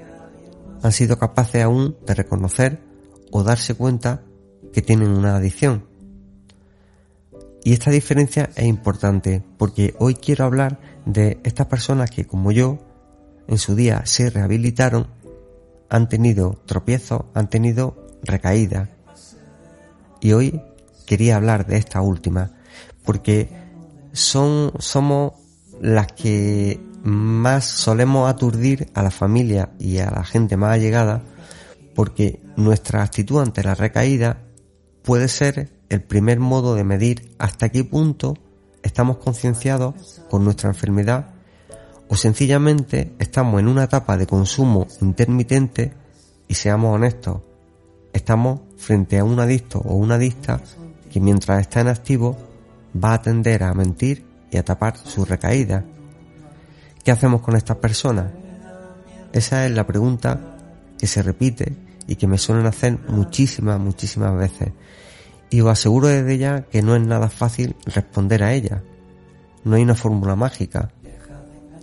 han 0.81 0.91
sido 0.91 1.19
capaces 1.19 1.61
aún 1.61 1.95
de 2.07 2.15
reconocer 2.15 2.81
o 3.29 3.43
darse 3.43 3.75
cuenta 3.75 4.23
que 4.73 4.81
tienen 4.81 5.09
una 5.09 5.35
adicción. 5.35 5.85
Y 7.63 7.73
esta 7.73 7.91
diferencia 7.91 8.49
es 8.55 8.65
importante 8.65 9.43
porque 9.59 9.93
hoy 9.99 10.15
quiero 10.15 10.45
hablar 10.45 10.79
de 11.05 11.39
estas 11.43 11.67
personas 11.67 12.09
que 12.09 12.25
como 12.25 12.51
yo 12.51 12.88
en 13.49 13.57
su 13.57 13.75
día 13.75 14.05
se 14.05 14.29
rehabilitaron, 14.29 15.07
han 15.89 16.07
tenido 16.07 16.61
tropiezos, 16.67 17.23
han 17.33 17.49
tenido 17.49 18.07
recaídas. 18.21 18.89
Y 20.21 20.33
hoy 20.33 20.61
quería 21.07 21.35
hablar 21.35 21.65
de 21.65 21.77
esta 21.77 22.01
última 22.01 22.51
porque 23.03 23.49
son, 24.13 24.71
somos 24.77 25.33
las 25.81 26.11
que 26.11 26.79
más 27.01 27.65
solemos 27.65 28.29
aturdir 28.29 28.91
a 28.93 29.01
la 29.01 29.09
familia 29.09 29.71
y 29.79 29.97
a 29.97 30.11
la 30.11 30.23
gente 30.23 30.55
más 30.55 30.73
allegada 30.73 31.23
porque 31.95 32.43
nuestra 32.55 33.01
actitud 33.01 33.41
ante 33.41 33.63
la 33.63 33.73
recaída 33.73 34.43
puede 35.01 35.27
ser 35.27 35.71
el 35.89 36.03
primer 36.03 36.39
modo 36.39 36.75
de 36.75 36.83
medir 36.83 37.33
hasta 37.39 37.69
qué 37.69 37.83
punto 37.83 38.37
estamos 38.83 39.17
concienciados 39.17 40.21
con 40.29 40.43
nuestra 40.43 40.69
enfermedad 40.69 41.38
o 42.09 42.15
sencillamente 42.15 43.13
estamos 43.19 43.59
en 43.59 43.67
una 43.67 43.83
etapa 43.83 44.17
de 44.17 44.25
consumo 44.25 44.87
intermitente 44.99 45.93
y 46.47 46.55
seamos 46.55 46.95
honestos, 46.95 47.41
estamos 48.11 48.61
frente 48.77 49.19
a 49.19 49.23
un 49.23 49.39
adicto 49.39 49.79
o 49.79 49.95
una 49.95 50.15
adicta 50.15 50.59
que 51.11 51.19
mientras 51.19 51.61
está 51.61 51.81
en 51.81 51.87
activo 51.87 52.35
va 52.93 53.13
a 53.13 53.21
tender 53.21 53.63
a 53.63 53.73
mentir 53.75 54.25
y 54.51 54.57
a 54.57 54.65
tapar 54.65 54.97
su 54.97 55.23
recaída. 55.23 55.85
¿Qué 57.03 57.11
hacemos 57.11 57.41
con 57.41 57.55
estas 57.55 57.77
personas? 57.77 58.31
Esa 59.31 59.67
es 59.67 59.71
la 59.71 59.85
pregunta 59.85 60.57
que 60.97 61.05
se 61.05 61.21
repite 61.21 61.75
y 62.07 62.15
que 62.15 62.27
me 62.27 62.39
suelen 62.39 62.65
hacer 62.65 62.97
muchísimas, 63.07 63.79
muchísimas 63.79 64.35
veces. 64.35 64.69
Y 65.51 65.61
os 65.61 65.69
aseguro 65.69 66.07
desde 66.07 66.39
ya 66.39 66.63
que 66.63 66.81
no 66.81 66.95
es 66.95 67.01
nada 67.01 67.29
fácil 67.29 67.75
responder 67.85 68.43
a 68.43 68.53
ella. 68.53 68.83
No 69.63 69.75
hay 69.75 69.83
una 69.83 69.95
fórmula 69.95 70.35
mágica. 70.35 70.91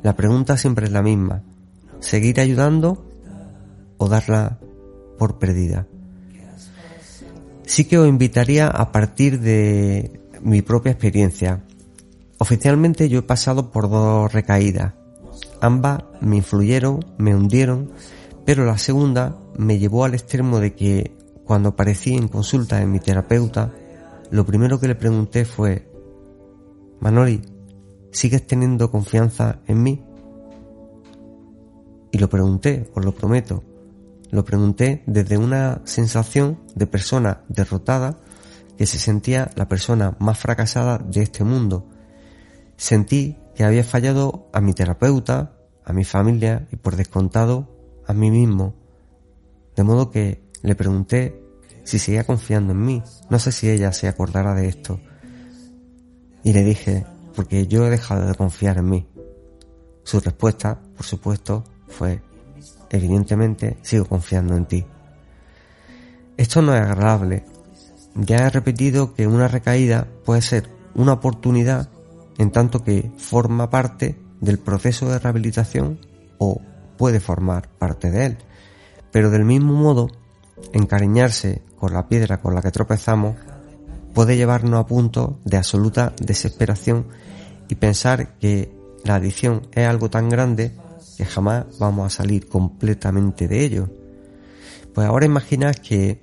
La 0.06 0.14
pregunta 0.14 0.56
siempre 0.56 0.86
es 0.86 0.92
la 0.92 1.02
misma. 1.02 1.42
¿Seguir 1.98 2.38
ayudando 2.38 3.04
o 3.98 4.08
darla 4.08 4.60
por 5.18 5.40
perdida? 5.40 5.88
Sí 7.64 7.86
que 7.86 7.98
os 7.98 8.06
invitaría 8.06 8.68
a 8.68 8.92
partir 8.92 9.40
de 9.40 10.20
mi 10.42 10.62
propia 10.62 10.92
experiencia. 10.92 11.64
Oficialmente 12.38 13.08
yo 13.08 13.18
he 13.18 13.22
pasado 13.22 13.72
por 13.72 13.90
dos 13.90 14.32
recaídas. 14.32 14.94
Ambas 15.60 16.04
me 16.20 16.36
influyeron, 16.36 17.04
me 17.18 17.34
hundieron, 17.34 17.90
pero 18.44 18.64
la 18.64 18.78
segunda 18.78 19.36
me 19.58 19.80
llevó 19.80 20.04
al 20.04 20.14
extremo 20.14 20.60
de 20.60 20.72
que 20.76 21.16
cuando 21.44 21.70
aparecí 21.70 22.14
en 22.14 22.28
consulta 22.28 22.80
en 22.80 22.92
mi 22.92 23.00
terapeuta, 23.00 23.72
lo 24.30 24.46
primero 24.46 24.78
que 24.78 24.86
le 24.86 24.94
pregunté 24.94 25.44
fue, 25.44 25.90
Manoli, 27.00 27.42
¿sigues 28.16 28.46
teniendo 28.46 28.90
confianza 28.90 29.61
en 29.66 29.82
mí? 29.82 30.02
Y 32.11 32.18
lo 32.18 32.30
pregunté, 32.30 32.90
os 32.94 33.04
lo 33.04 33.14
prometo, 33.14 33.62
lo 34.30 34.42
pregunté 34.42 35.02
desde 35.06 35.37
una 35.37 35.82
sensación 35.85 36.58
de 36.75 36.87
persona 36.87 37.42
derrotada 37.49 38.18
que 38.78 38.87
se 38.87 38.99
sentía 38.99 39.50
la 39.54 39.68
persona 39.68 40.16
más 40.18 40.38
fracasada 40.38 40.96
de 40.96 41.23
este 41.23 41.44
mundo. 41.44 41.90
Sentí 42.78 43.37
que 43.54 43.64
había 43.64 43.85
fallado 43.85 44.49
a 44.54 44.62
mi 44.62 44.73
terapeuta, 44.73 45.52
a 45.85 45.92
mi 45.92 46.04
familia 46.04 46.66
y 46.73 46.76
por 46.76 46.96
descontado 46.96 47.68
a 48.06 48.14
mí 48.14 48.30
mismo. 48.30 48.75
De 49.76 49.82
modo 49.82 50.11
que 50.11 50.42
le 50.62 50.75
pregunté 50.75 51.42
si 51.85 51.99
seguía 51.99 52.25
confiando 52.25 52.73
en 52.73 52.80
mí. 52.80 53.02
No 53.28 53.38
sé 53.38 53.52
si 53.52 53.68
ella 53.68 53.92
se 53.92 54.08
acordará 54.08 54.54
de 54.54 54.68
esto. 54.68 55.00
Y 56.42 56.54
le 56.54 56.64
dije, 56.64 57.04
porque 57.37 57.66
yo 57.66 57.87
he 57.87 57.90
dejado 57.90 58.26
de 58.26 58.35
confiar 58.35 58.78
en 58.78 58.88
mí. 58.88 59.07
Su 60.02 60.19
respuesta, 60.21 60.81
por 60.97 61.05
supuesto, 61.05 61.62
fue, 61.87 62.23
evidentemente 62.90 63.76
sigo 63.83 64.07
confiando 64.07 64.57
en 64.57 64.64
ti. 64.64 64.87
Esto 66.38 66.62
no 66.62 66.75
es 66.75 66.81
agradable. 66.81 67.45
Ya 68.14 68.38
he 68.38 68.50
repetido 68.50 69.14
que 69.14 69.26
una 69.26 69.49
recaída 69.49 70.09
puede 70.25 70.40
ser 70.40 70.71
una 70.95 71.12
oportunidad 71.12 71.90
en 72.38 72.50
tanto 72.50 72.83
que 72.83 73.11
forma 73.19 73.69
parte 73.69 74.19
del 74.40 74.59
proceso 74.59 75.09
de 75.09 75.19
rehabilitación 75.19 76.00
o 76.38 76.61
puede 76.97 77.21
formar 77.21 77.69
parte 77.69 78.11
de 78.11 78.26
él. 78.26 78.38
Pero 79.12 79.31
del 79.31 79.45
mismo 79.45 79.75
modo, 79.75 80.09
encariñarse 80.73 81.62
con 81.78 81.93
la 81.93 82.09
piedra 82.09 82.40
con 82.40 82.55
la 82.55 82.62
que 82.62 82.71
tropezamos 82.71 83.37
puede 84.16 84.38
llevarnos 84.38 84.80
a 84.80 84.87
punto 84.87 85.40
de 85.44 85.58
absoluta 85.58 86.14
desesperación 86.18 87.04
y 87.68 87.75
pensar 87.75 88.38
que 88.38 88.75
la 89.04 89.16
adicción 89.16 89.68
es 89.73 89.87
algo 89.87 90.08
tan 90.08 90.30
grande 90.30 90.73
que 91.18 91.26
jamás 91.26 91.66
vamos 91.78 92.06
a 92.06 92.16
salir 92.16 92.49
completamente 92.49 93.46
de 93.46 93.62
ello. 93.62 93.90
Pues 94.94 95.06
ahora 95.06 95.26
imaginad 95.26 95.75
que 95.75 96.23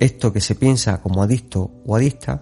esto 0.00 0.32
que 0.32 0.40
se 0.40 0.54
piensa 0.54 1.02
como 1.02 1.22
adicto 1.22 1.72
o 1.84 1.94
adicta 1.94 2.40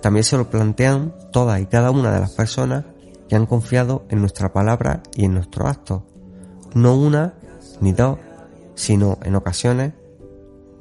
también 0.00 0.24
se 0.24 0.36
lo 0.36 0.50
plantean 0.50 1.14
todas 1.30 1.60
y 1.60 1.66
cada 1.66 1.92
una 1.92 2.12
de 2.12 2.18
las 2.18 2.32
personas 2.32 2.84
que 3.28 3.36
han 3.36 3.46
confiado 3.46 4.06
en 4.08 4.18
nuestra 4.18 4.52
palabra 4.52 5.04
y 5.14 5.26
en 5.26 5.34
nuestros 5.34 5.70
actos. 5.70 6.02
No 6.74 6.96
una 6.96 7.34
ni 7.80 7.92
dos, 7.92 8.18
sino 8.74 9.20
en 9.22 9.36
ocasiones 9.36 9.92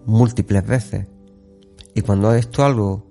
múltiples 0.07 0.65
veces. 0.65 1.05
Y 1.93 2.01
cuando 2.01 2.33
esto 2.33 2.63
es 2.63 2.67
algo 2.67 3.10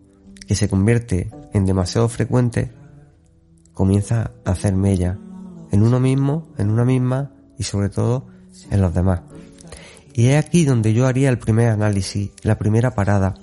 que 0.51 0.57
se 0.57 0.69
convierte 0.69 1.31
en 1.53 1.65
demasiado 1.65 2.09
frecuente, 2.09 2.73
comienza 3.73 4.33
a 4.45 4.51
hacer 4.51 4.75
mella 4.75 5.17
en 5.71 5.81
uno 5.81 6.01
mismo, 6.01 6.49
en 6.59 6.71
una 6.71 6.85
misma 6.85 7.31
y 7.57 7.63
sobre 7.63 7.89
todo 7.89 8.27
en 8.69 8.83
los 8.83 8.93
demás. 8.93 9.21
Y 10.13 10.27
es 10.27 10.45
aquí 10.45 10.65
donde 10.65 10.93
yo 10.93 11.07
haría 11.07 11.29
el 11.29 11.39
primer 11.39 11.69
análisis, 11.69 12.33
la 12.43 12.59
primera 12.59 12.97
parada. 12.97 13.37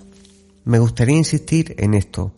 Me 0.66 0.80
gustaría 0.80 1.16
insistir 1.16 1.76
en 1.78 1.94
esto. 1.94 2.34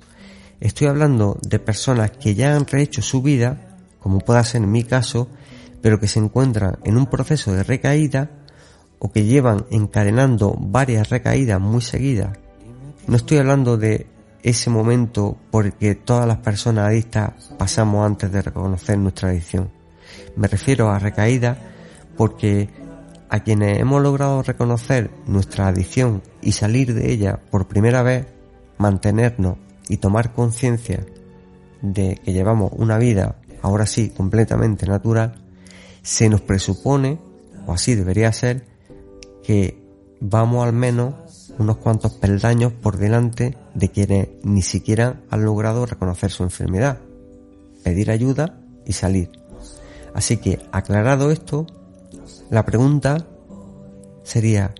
Estoy 0.59 0.85
hablando 0.85 1.39
de 1.41 1.57
personas 1.57 2.11
que 2.11 2.35
ya 2.35 2.55
han 2.55 2.67
rehecho 2.67 3.01
su 3.01 3.23
vida, 3.23 3.79
como 3.99 4.19
pueda 4.19 4.43
ser 4.43 4.61
en 4.61 4.71
mi 4.71 4.83
caso, 4.83 5.29
pero 5.81 5.99
que 5.99 6.07
se 6.07 6.19
encuentran 6.19 6.77
en 6.83 6.95
un 6.95 7.07
proceso 7.07 7.53
de 7.53 7.63
recaída 7.63 8.29
o 8.99 9.11
que 9.11 9.25
llevan 9.25 9.65
encadenando 9.71 10.55
varias 10.59 11.09
recaídas 11.09 11.59
muy 11.59 11.81
seguidas. 11.81 12.37
No 13.07 13.15
estoy 13.15 13.39
hablando 13.39 13.75
de 13.75 14.05
ese 14.43 14.69
momento 14.69 15.37
porque 15.51 15.95
todas 15.95 16.27
las 16.27 16.37
personas 16.37 16.87
adictas 16.87 17.53
pasamos 17.57 18.05
antes 18.05 18.31
de 18.31 18.41
reconocer 18.41 18.97
nuestra 18.97 19.29
adicción. 19.29 19.71
Me 20.35 20.47
refiero 20.47 20.89
a 20.89 20.99
recaídas 20.99 21.57
porque 22.17 22.69
a 23.29 23.41
quienes 23.41 23.79
hemos 23.79 24.01
logrado 24.01 24.41
reconocer 24.41 25.11
nuestra 25.27 25.67
adicción 25.67 26.23
y 26.41 26.53
salir 26.53 26.93
de 26.93 27.11
ella 27.11 27.39
por 27.51 27.67
primera 27.67 28.01
vez, 28.01 28.25
mantenernos 28.77 29.57
y 29.87 29.97
tomar 29.97 30.33
conciencia 30.33 31.05
de 31.81 32.19
que 32.23 32.33
llevamos 32.33 32.71
una 32.75 32.97
vida, 32.97 33.35
ahora 33.61 33.85
sí, 33.85 34.09
completamente 34.09 34.87
natural, 34.87 35.35
se 36.01 36.29
nos 36.29 36.41
presupone, 36.41 37.19
o 37.67 37.73
así 37.73 37.95
debería 37.95 38.33
ser, 38.33 38.65
que 39.43 39.81
vamos 40.19 40.65
al 40.65 40.73
menos 40.73 41.13
unos 41.59 41.77
cuantos 41.77 42.13
peldaños 42.13 42.71
por 42.73 42.97
delante 42.97 43.57
de 43.75 43.89
quienes 43.89 44.29
ni 44.43 44.61
siquiera 44.61 45.21
han 45.29 45.43
logrado 45.43 45.85
reconocer 45.85 46.31
su 46.31 46.43
enfermedad, 46.43 46.99
pedir 47.83 48.09
ayuda 48.09 48.59
y 48.85 48.93
salir. 48.93 49.29
Así 50.13 50.37
que, 50.37 50.59
aclarado 50.71 51.31
esto, 51.31 51.67
la 52.49 52.65
pregunta 52.65 53.27
sería, 54.23 54.73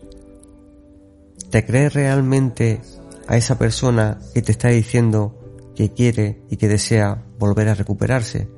¿te 1.50 1.66
crees 1.66 1.94
realmente 1.94 2.82
a 3.28 3.38
esa 3.38 3.58
persona 3.58 4.18
que 4.34 4.42
te 4.42 4.54
está 4.54 4.70
diciendo 4.70 5.36
que 5.76 5.94
quiere 5.94 6.42
y 6.50 6.58
que 6.58 6.70
desea 6.70 7.24
volver 7.38 7.68
a 7.68 7.76
recuperarse? 7.76 8.50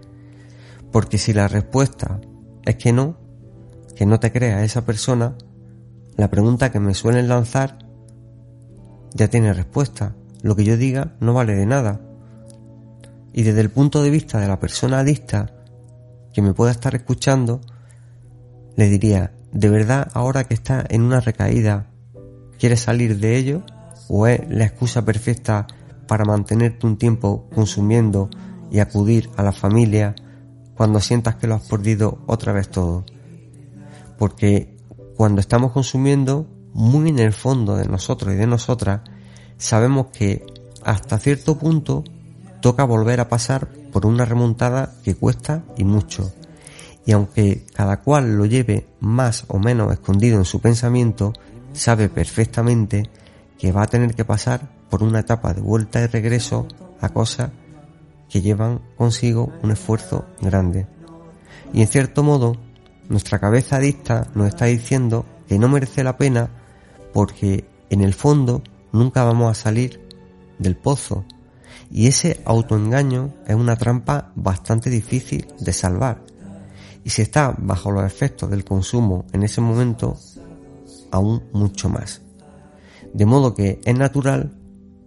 Porque 0.91 1.17
si 1.17 1.33
la 1.33 1.47
respuesta 1.47 2.21
es 2.65 2.75
que 2.75 2.93
no, 2.93 3.17
que 3.95 4.05
no 4.05 4.19
te 4.19 4.31
creas 4.31 4.57
a 4.57 4.63
esa 4.63 4.85
persona, 4.85 5.35
la 6.17 6.29
pregunta 6.29 6.71
que 6.71 6.79
me 6.79 6.93
suelen 6.93 7.27
lanzar 7.27 7.90
ya 9.13 9.27
tiene 9.27 9.53
respuesta. 9.53 10.15
Lo 10.41 10.56
que 10.56 10.63
yo 10.63 10.77
diga 10.77 11.15
no 11.20 11.34
vale 11.34 11.56
de 11.56 11.65
nada. 11.65 12.01
Y 13.34 13.44
desde 13.44 13.62
el 13.62 13.70
punto 13.70 14.03
de 14.03 14.10
vista 14.10 14.39
de 14.39 14.48
la 14.48 14.60
persona 14.60 15.00
adicta 15.00 15.53
que 16.34 16.41
me 16.41 16.53
pueda 16.53 16.72
estar 16.72 16.96
escuchando, 16.96 17.62
le 18.75 18.89
diría, 18.89 19.34
¿de 19.51 19.70
verdad 19.70 20.10
ahora 20.13 20.46
que 20.46 20.53
está 20.53 20.86
en 20.89 21.01
una 21.03 21.20
recaída 21.20 21.88
quieres 22.58 22.82
salir 22.82 23.20
de 23.20 23.38
ello? 23.38 23.63
¿O 24.08 24.27
es 24.27 24.41
la 24.50 24.65
excusa 24.65 25.03
perfecta 25.06 25.68
para 26.08 26.25
mantenerte 26.25 26.86
un 26.86 26.98
tiempo 26.98 27.50
consumiendo 27.53 28.30
y 28.70 28.80
acudir 28.80 29.30
a 29.38 29.44
la 29.44 29.51
familia 29.51 30.15
cuando 30.75 31.00
sientas 31.00 31.36
que 31.36 31.48
lo 31.48 31.56
has 31.56 31.68
perdido 31.68 32.20
otra 32.27 32.53
vez 32.53 32.70
todo? 32.70 33.06
Porque 34.18 34.77
cuando 35.15 35.41
estamos 35.41 35.72
consumiendo, 35.72 36.48
muy 36.73 37.09
en 37.09 37.19
el 37.19 37.33
fondo 37.33 37.75
de 37.75 37.85
nosotros 37.85 38.33
y 38.33 38.37
de 38.37 38.47
nosotras, 38.47 39.01
sabemos 39.57 40.07
que 40.07 40.45
hasta 40.83 41.19
cierto 41.19 41.57
punto 41.57 42.03
toca 42.61 42.83
volver 42.83 43.19
a 43.19 43.29
pasar 43.29 43.67
por 43.91 44.05
una 44.05 44.25
remontada 44.25 44.93
que 45.03 45.15
cuesta 45.15 45.63
y 45.77 45.83
mucho 45.83 46.31
y 47.05 47.11
aunque 47.13 47.65
cada 47.73 48.01
cual 48.01 48.38
lo 48.38 48.45
lleve 48.45 48.88
más 48.99 49.45
o 49.47 49.60
menos 49.60 49.91
escondido 49.91 50.38
en 50.38 50.45
su 50.45 50.60
pensamiento, 50.60 51.34
sabe 51.73 52.10
perfectamente 52.10 53.10
que 53.57 53.71
va 53.71 53.84
a 53.84 53.88
tener 53.88 54.13
que 54.15 54.25
pasar 54.25 54.69
por 54.89 55.03
una 55.03 55.19
etapa 55.19 55.53
de 55.53 55.62
vuelta 55.62 56.01
y 56.01 56.07
regreso 56.07 56.67
a 56.99 57.10
cosas 57.10 57.51
que 58.29 58.41
llevan 58.41 58.81
consigo 58.97 59.51
un 59.63 59.71
esfuerzo 59.71 60.25
grande. 60.41 60.88
Y 61.73 61.81
en 61.81 61.88
cierto 61.88 62.23
modo, 62.23 62.55
nuestra 63.10 63.39
cabeza 63.39 63.77
adicta 63.77 64.27
nos 64.36 64.47
está 64.47 64.65
diciendo 64.65 65.25
que 65.47 65.60
no 65.60 65.67
merece 65.67 66.03
la 66.03 66.17
pena 66.17 66.49
porque 67.13 67.65
en 67.89 68.02
el 68.02 68.13
fondo 68.13 68.63
nunca 68.91 69.24
vamos 69.24 69.52
a 69.52 69.62
salir 69.62 70.08
del 70.60 70.76
pozo. 70.76 71.26
Y 71.89 72.08
ese 72.08 72.41
autoengaño 72.45 73.34
es 73.47 73.56
una 73.56 73.76
trampa 73.76 74.32
bastante 74.36 74.89
difícil 74.89 75.47
de 75.60 75.74
salvar 75.74 76.32
y 77.04 77.10
si 77.10 77.21
está 77.21 77.56
bajo 77.58 77.91
los 77.91 78.06
efectos 78.06 78.50
del 78.50 78.63
consumo 78.63 79.26
en 79.34 79.43
ese 79.43 79.62
momento, 79.62 80.17
aún 81.10 81.43
mucho 81.52 81.89
más. 81.89 82.21
De 83.13 83.26
modo 83.26 83.54
que 83.54 83.82
es 83.84 83.97
natural 83.97 84.54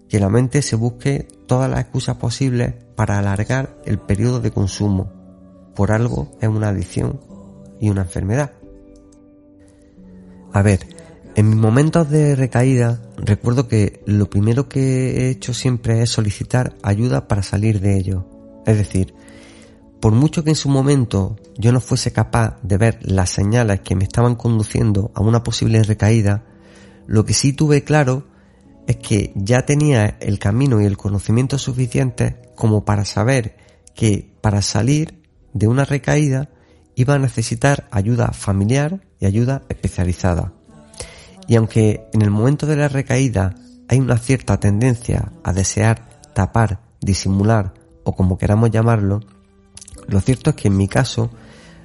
que 0.09 0.21
la 0.21 0.29
mente 0.29 0.63
se 0.63 0.77
busque 0.77 1.27
todas 1.47 1.71
las 1.71 1.81
excusas 1.81 2.17
posibles 2.17 2.75
para 2.97 3.19
alargar 3.19 3.77
el 3.85 3.99
periodo 3.99 4.41
de 4.41 4.51
consumo. 4.51 5.11
Por 5.75 5.93
algo 5.93 6.31
es 6.41 6.49
una 6.49 6.69
adicción 6.69 7.21
y 7.81 7.91
una 7.91 8.03
enfermedad. 8.03 8.53
A 10.53 10.63
ver, 10.63 10.87
en 11.37 11.49
mis 11.49 11.59
momentos 11.59 12.09
de 12.11 12.37
recaída 12.37 13.01
recuerdo 13.17 13.67
que 13.67 14.03
lo 14.07 14.31
primero 14.31 14.69
que 14.69 15.17
he 15.17 15.31
hecho 15.31 15.53
siempre 15.53 16.03
es 16.03 16.11
solicitar 16.11 16.77
ayuda 16.83 17.27
para 17.27 17.43
salir 17.43 17.81
de 17.81 17.97
ello. 17.97 18.29
Es 18.67 18.77
decir, 18.79 19.15
por 20.01 20.13
mucho 20.13 20.45
que 20.45 20.51
en 20.51 20.57
su 20.57 20.69
momento 20.69 21.37
yo 21.57 21.73
no 21.73 21.81
fuese 21.81 22.13
capaz 22.13 22.59
de 22.63 22.77
ver 22.77 22.99
las 23.03 23.31
señales 23.31 23.81
que 23.81 23.97
me 23.97 24.05
estaban 24.05 24.37
conduciendo 24.37 25.11
a 25.15 25.23
una 25.23 25.43
posible 25.43 25.83
recaída, 25.83 26.45
lo 27.07 27.25
que 27.25 27.35
sí 27.35 27.53
tuve 27.53 27.83
claro 27.83 28.29
es 28.87 28.97
que 28.97 29.33
ya 29.35 29.67
tenía 29.67 30.17
el 30.21 30.39
camino 30.39 30.81
y 30.81 30.85
el 30.85 30.97
conocimiento 30.97 31.59
suficiente 31.59 32.53
como 32.55 32.85
para 32.85 33.05
saber 33.05 33.57
que 33.95 34.37
para 34.41 34.63
salir 34.63 35.23
de 35.53 35.67
una 35.67 35.85
recaída 35.85 36.51
iba 36.95 37.15
a 37.15 37.19
necesitar 37.19 37.89
ayuda 37.91 38.29
familiar 38.33 39.01
y 39.19 39.27
ayuda 39.27 39.63
especializada. 39.69 40.53
Y 41.47 41.57
aunque 41.57 42.07
en 42.13 42.23
el 42.23 42.31
momento 42.31 42.67
de 42.67 42.77
la 42.77 42.89
recaída 42.89 43.55
hay 43.89 43.99
una 43.99 44.19
cierta 44.19 44.59
tendencia 44.59 45.33
a 45.43 45.53
desear 45.53 46.09
tapar, 46.35 46.81
disimular 47.01 47.75
o 48.05 48.15
como 48.15 48.39
queramos 48.39 48.71
llamarlo, 48.71 49.21
lo 50.07 50.21
cierto 50.21 50.51
es 50.51 50.57
que 50.57 50.69
en 50.69 50.77
mi 50.77 50.89
caso, 50.89 51.31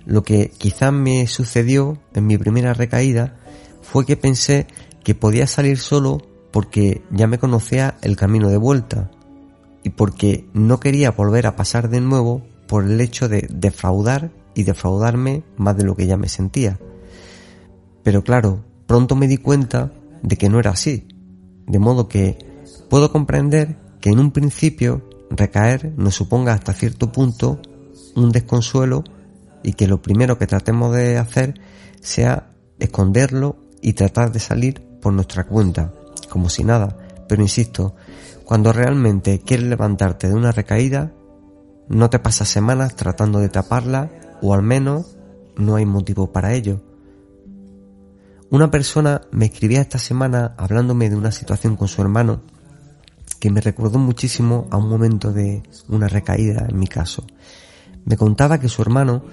lo 0.05 0.23
que 0.23 0.49
quizás 0.49 0.91
me 0.91 1.27
sucedió 1.27 1.97
en 2.13 2.27
mi 2.27 2.37
primera 2.37 2.73
recaída 2.73 3.37
fue 3.81 4.05
que 4.05 4.17
pensé 4.17 4.67
que 5.03 5.15
podía 5.15 5.47
salir 5.47 5.77
solo 5.77 6.21
porque 6.51 7.03
ya 7.11 7.27
me 7.27 7.39
conocía 7.39 7.97
el 8.01 8.15
camino 8.15 8.49
de 8.49 8.57
vuelta 8.57 9.11
y 9.83 9.89
porque 9.89 10.47
no 10.53 10.79
quería 10.79 11.11
volver 11.11 11.47
a 11.47 11.55
pasar 11.55 11.89
de 11.89 12.01
nuevo 12.01 12.41
por 12.67 12.83
el 12.83 12.99
hecho 13.01 13.29
de 13.29 13.47
defraudar 13.49 14.31
y 14.53 14.63
defraudarme 14.63 15.43
más 15.57 15.77
de 15.77 15.83
lo 15.83 15.95
que 15.95 16.07
ya 16.07 16.17
me 16.17 16.27
sentía. 16.27 16.79
Pero 18.03 18.23
claro, 18.23 18.63
pronto 18.89 19.15
me 19.15 19.28
di 19.28 19.38
cuenta 19.38 19.91
de 20.23 20.36
que 20.36 20.49
no 20.49 20.60
era 20.60 20.71
así, 20.71 21.08
de 21.67 21.78
modo 21.78 22.08
que 22.08 22.39
puedo 22.89 23.12
comprender 23.12 23.78
que 24.02 24.10
en 24.10 24.17
un 24.17 24.32
principio 24.32 25.08
recaer 25.30 25.93
nos 25.95 26.15
suponga 26.15 26.54
hasta 26.54 26.73
cierto 26.73 27.12
punto 27.12 27.62
un 28.15 28.32
desconsuelo 28.32 29.04
y 29.62 29.73
que 29.73 29.88
lo 29.88 30.02
primero 30.02 30.39
que 30.39 30.47
tratemos 30.47 30.95
de 30.95 31.19
hacer 31.19 31.62
sea 32.02 32.49
esconderlo 32.80 33.58
y 33.80 33.93
tratar 33.93 34.32
de 34.32 34.39
salir 34.39 34.82
por 34.99 35.13
nuestra 35.13 35.43
cuenta, 35.43 35.93
como 36.28 36.49
si 36.49 36.63
nada. 36.63 36.97
Pero 37.28 37.43
insisto, 37.43 37.93
cuando 38.43 38.73
realmente 38.73 39.39
quieres 39.39 39.67
levantarte 39.67 40.30
de 40.30 40.34
una 40.34 40.52
recaída, 40.52 41.12
no 41.89 42.10
te 42.10 42.17
pasas 42.17 42.49
semanas 42.49 42.95
tratando 42.95 43.38
de 43.38 43.49
taparla 43.49 44.10
o 44.41 44.56
al 44.56 44.63
menos 44.63 45.15
no 45.58 45.75
hay 45.75 45.86
motivo 45.86 46.32
para 46.32 46.56
ello. 46.56 46.88
Una 48.51 48.71
persona 48.71 49.21
me 49.31 49.45
escribía 49.45 49.81
esta 49.81 49.99
semana 49.99 50.55
hablándome 50.57 51.07
de 51.07 51.15
una 51.15 51.31
situación 51.31 51.75
con 51.75 51.88
su 51.88 52.01
hermano 52.01 52.41
que 53.39 53.51
me 53.51 53.62
recordó 53.62 53.99
muchísimo 53.99 54.67
a 54.71 54.77
un 54.77 54.89
momento 54.89 55.31
de 55.31 55.62
una 55.88 56.07
recaída 56.07 56.65
en 56.67 56.79
mi 56.79 56.88
caso. 56.88 57.27
Me 58.05 58.17
contaba 58.17 58.59
que 58.59 58.67
su 58.67 58.81
hermano 58.81 59.23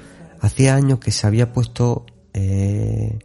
hacía 0.40 0.74
años 0.74 0.98
que 0.98 1.12
se 1.12 1.26
había 1.26 1.50
puesto 1.54 2.04
eh, 2.34 3.18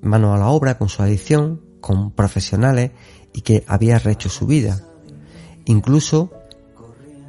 mano 0.00 0.32
a 0.32 0.38
la 0.38 0.48
obra 0.48 0.78
con 0.78 0.88
su 0.88 1.02
adicción, 1.02 1.60
con 1.82 2.12
profesionales 2.12 2.92
y 3.34 3.42
que 3.42 3.64
había 3.68 3.98
rehecho 3.98 4.30
su 4.30 4.46
vida. 4.46 4.80
Incluso 5.66 6.32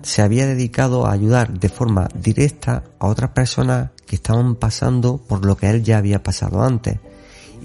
se 0.03 0.21
había 0.21 0.47
dedicado 0.47 1.05
a 1.05 1.11
ayudar 1.11 1.59
de 1.59 1.67
forma 1.67 2.07
directa 2.15 2.85
a 2.97 3.07
otras 3.07 3.31
personas 3.31 3.91
que 4.05 4.15
estaban 4.15 4.55
pasando 4.55 5.17
por 5.17 5.45
lo 5.45 5.57
que 5.57 5.69
él 5.69 5.83
ya 5.83 5.97
había 5.97 6.23
pasado 6.23 6.63
antes 6.63 6.99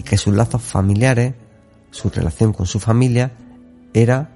y 0.03 0.05
que 0.05 0.19
sus 0.19 0.35
lazos 0.35 0.63
familiares, 0.63 1.35
su 1.93 2.11
relación 2.11 2.53
con 2.53 2.67
su 2.67 2.81
familia 2.81 3.31
era 3.95 4.31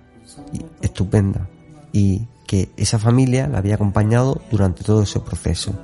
estupenda 0.81 1.49
y 1.93 2.29
que 2.47 2.71
esa 2.77 3.01
familia 3.01 3.49
la 3.49 3.59
había 3.59 3.75
acompañado 3.75 4.41
durante 4.49 4.85
todo 4.85 5.03
ese 5.03 5.19
proceso. 5.19 5.75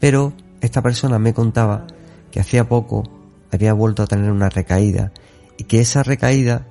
Pero 0.00 0.32
esta 0.60 0.82
persona 0.82 1.20
me 1.20 1.32
contaba 1.32 1.86
que 2.32 2.40
hacía 2.40 2.68
poco 2.68 3.04
había 3.52 3.72
vuelto 3.74 4.02
a 4.02 4.08
tener 4.08 4.32
una 4.32 4.48
recaída 4.48 5.12
y 5.56 5.64
que 5.64 5.80
esa 5.80 6.02
recaída 6.02 6.66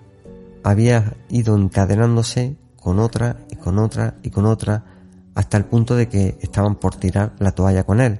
había 0.62 1.15
ido 1.29 1.55
encadenándose 1.55 2.58
con 2.75 2.99
otra 2.99 3.38
y 3.49 3.55
con 3.55 3.79
otra 3.79 4.15
y 4.23 4.29
con 4.29 4.45
otra 4.45 4.84
hasta 5.36 5.55
el 5.55 5.63
punto 5.63 5.95
de 5.95 6.10
que 6.10 6.38
estaban 6.41 6.75
por 6.75 6.95
tirar 6.95 7.34
la 7.39 7.53
toalla 7.53 7.86
con 7.86 8.01
él. 8.01 8.19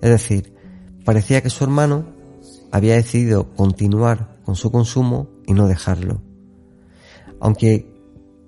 Es 0.00 0.10
decir, 0.10 0.56
parecía 1.04 1.40
que 1.40 1.50
su 1.50 1.62
hermano 1.62 2.11
había 2.72 2.94
decidido 2.94 3.54
continuar 3.54 4.38
con 4.44 4.56
su 4.56 4.72
consumo 4.72 5.28
y 5.46 5.52
no 5.52 5.68
dejarlo. 5.68 6.22
Aunque 7.38 7.92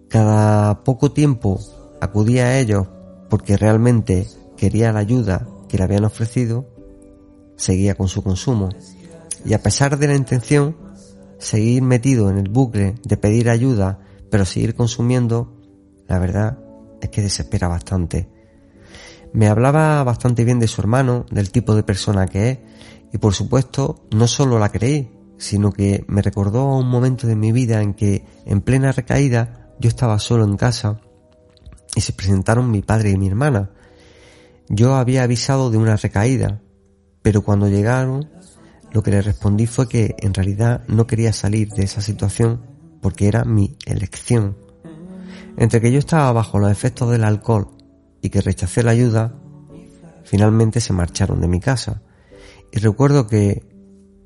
cada 0.08 0.82
poco 0.82 1.12
tiempo 1.12 1.60
acudía 2.00 2.46
a 2.46 2.58
ellos 2.58 2.88
porque 3.28 3.56
realmente 3.56 4.26
quería 4.56 4.92
la 4.92 5.00
ayuda 5.00 5.46
que 5.68 5.78
le 5.78 5.84
habían 5.84 6.04
ofrecido, 6.04 6.66
seguía 7.56 7.94
con 7.94 8.08
su 8.08 8.22
consumo. 8.22 8.70
Y 9.44 9.52
a 9.52 9.62
pesar 9.62 9.98
de 9.98 10.06
la 10.06 10.14
intención, 10.14 10.76
seguir 11.38 11.82
metido 11.82 12.30
en 12.30 12.38
el 12.38 12.48
bucle 12.48 12.94
de 13.04 13.16
pedir 13.16 13.50
ayuda, 13.50 13.98
pero 14.30 14.44
seguir 14.44 14.74
consumiendo, 14.74 15.52
la 16.06 16.18
verdad 16.18 16.58
es 17.00 17.10
que 17.10 17.22
desespera 17.22 17.68
bastante. 17.68 18.28
Me 19.32 19.48
hablaba 19.48 20.02
bastante 20.04 20.44
bien 20.44 20.60
de 20.60 20.68
su 20.68 20.80
hermano, 20.80 21.26
del 21.30 21.50
tipo 21.50 21.74
de 21.74 21.82
persona 21.82 22.28
que 22.28 22.50
es, 22.50 22.58
y 23.14 23.18
por 23.18 23.33
supuesto 23.33 24.05
no 24.11 24.27
solo 24.27 24.59
la 24.59 24.70
creí, 24.70 25.09
sino 25.38 25.70
que 25.70 26.05
me 26.09 26.20
recordó 26.20 26.62
a 26.62 26.79
un 26.79 26.88
momento 26.88 27.29
de 27.29 27.37
mi 27.37 27.53
vida 27.53 27.81
en 27.81 27.94
que, 27.94 28.24
en 28.44 28.61
plena 28.61 28.90
recaída, 28.90 29.70
yo 29.79 29.88
estaba 29.88 30.18
solo 30.18 30.42
en 30.44 30.57
casa 30.57 31.00
y 31.94 32.00
se 32.00 32.12
presentaron 32.12 32.72
mi 32.72 32.83
padre 32.83 33.11
y 33.11 33.16
mi 33.16 33.29
hermana. 33.29 33.70
Yo 34.68 34.96
había 34.96 35.22
avisado 35.22 35.70
de 35.70 35.79
una 35.79 35.96
recaída, 35.96 36.61
pero 37.22 37.42
cuando 37.42 37.68
llegaron, 37.68 38.31
lo 38.90 39.05
que 39.05 39.12
les 39.12 39.24
respondí 39.24 39.68
fue 39.68 39.88
que 39.88 40.16
en 40.18 40.35
realidad 40.35 40.83
no 40.88 41.07
quería 41.07 41.33
salir 41.33 41.68
de 41.68 41.85
esa 41.85 42.00
situación 42.00 42.62
porque 43.00 43.29
era 43.29 43.44
mi 43.44 43.79
elección. 43.87 44.59
Entre 45.57 45.81
que 45.81 45.92
yo 45.92 46.00
estaba 46.00 46.33
bajo 46.33 46.59
los 46.59 46.72
efectos 46.72 47.12
del 47.12 47.22
alcohol 47.22 47.77
y 48.20 48.31
que 48.31 48.40
rechacé 48.40 48.83
la 48.83 48.90
ayuda, 48.90 49.37
finalmente 50.24 50.81
se 50.81 50.92
marcharon 50.92 51.40
de 51.40 51.46
mi 51.46 51.61
casa. 51.61 52.03
Y 52.74 52.80
recuerdo 52.80 53.28
que 53.28 53.62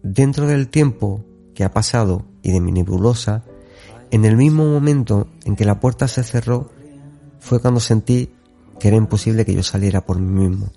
dentro 0.02 0.46
del 0.46 0.68
tiempo 0.68 1.22
que 1.54 1.64
ha 1.64 1.70
pasado 1.70 2.24
y 2.40 2.50
de 2.50 2.62
mi 2.62 2.72
nebulosa, 2.72 3.44
en 4.10 4.24
el 4.24 4.38
mismo 4.38 4.64
momento 4.64 5.28
en 5.44 5.54
que 5.54 5.66
la 5.66 5.80
puerta 5.80 6.08
se 6.08 6.22
cerró, 6.22 6.70
fue 7.40 7.60
cuando 7.60 7.78
sentí 7.78 8.32
que 8.80 8.88
era 8.88 8.96
imposible 8.96 9.44
que 9.44 9.52
yo 9.52 9.62
saliera 9.62 10.06
por 10.06 10.18
mí 10.18 10.48
mismo. 10.48 10.70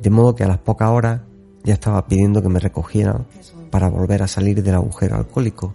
De 0.00 0.10
modo 0.10 0.36
que 0.36 0.44
a 0.44 0.46
las 0.46 0.58
pocas 0.58 0.90
horas 0.90 1.22
ya 1.64 1.74
estaba 1.74 2.06
pidiendo 2.06 2.40
que 2.40 2.50
me 2.50 2.60
recogieran 2.60 3.26
para 3.72 3.88
volver 3.88 4.22
a 4.22 4.28
salir 4.28 4.62
del 4.62 4.76
agujero 4.76 5.16
alcohólico. 5.16 5.74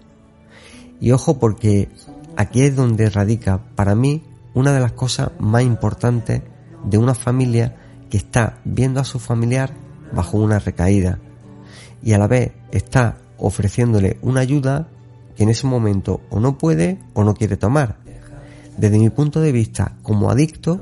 Y 1.02 1.12
ojo 1.12 1.40
porque 1.40 1.90
aquí 2.38 2.62
es 2.62 2.74
donde 2.74 3.10
radica 3.10 3.60
para 3.76 3.96
mí 3.96 4.24
una 4.54 4.72
de 4.72 4.80
las 4.80 4.94
cosas 4.94 5.32
más 5.40 5.64
importantes 5.64 6.42
de 6.86 6.98
una 6.98 7.16
familia 7.16 7.76
que 8.10 8.16
está 8.16 8.62
viendo 8.64 9.02
a 9.02 9.04
su 9.04 9.20
familiar 9.20 9.91
bajo 10.12 10.38
una 10.38 10.60
recaída 10.60 11.20
y 12.04 12.14
a 12.14 12.18
la 12.18 12.28
vez 12.28 12.52
está 12.72 13.18
ofreciéndole 13.38 14.18
una 14.22 14.42
ayuda 14.42 14.88
que 15.36 15.44
en 15.44 15.50
ese 15.50 15.68
momento 15.68 16.22
o 16.30 16.40
no 16.40 16.58
puede 16.58 17.00
o 17.14 17.24
no 17.24 17.34
quiere 17.34 17.58
tomar. 17.58 17.98
Desde 18.78 19.00
mi 19.00 19.10
punto 19.10 19.42
de 19.42 19.52
vista 19.52 19.98
como 20.02 20.30
adicto 20.30 20.82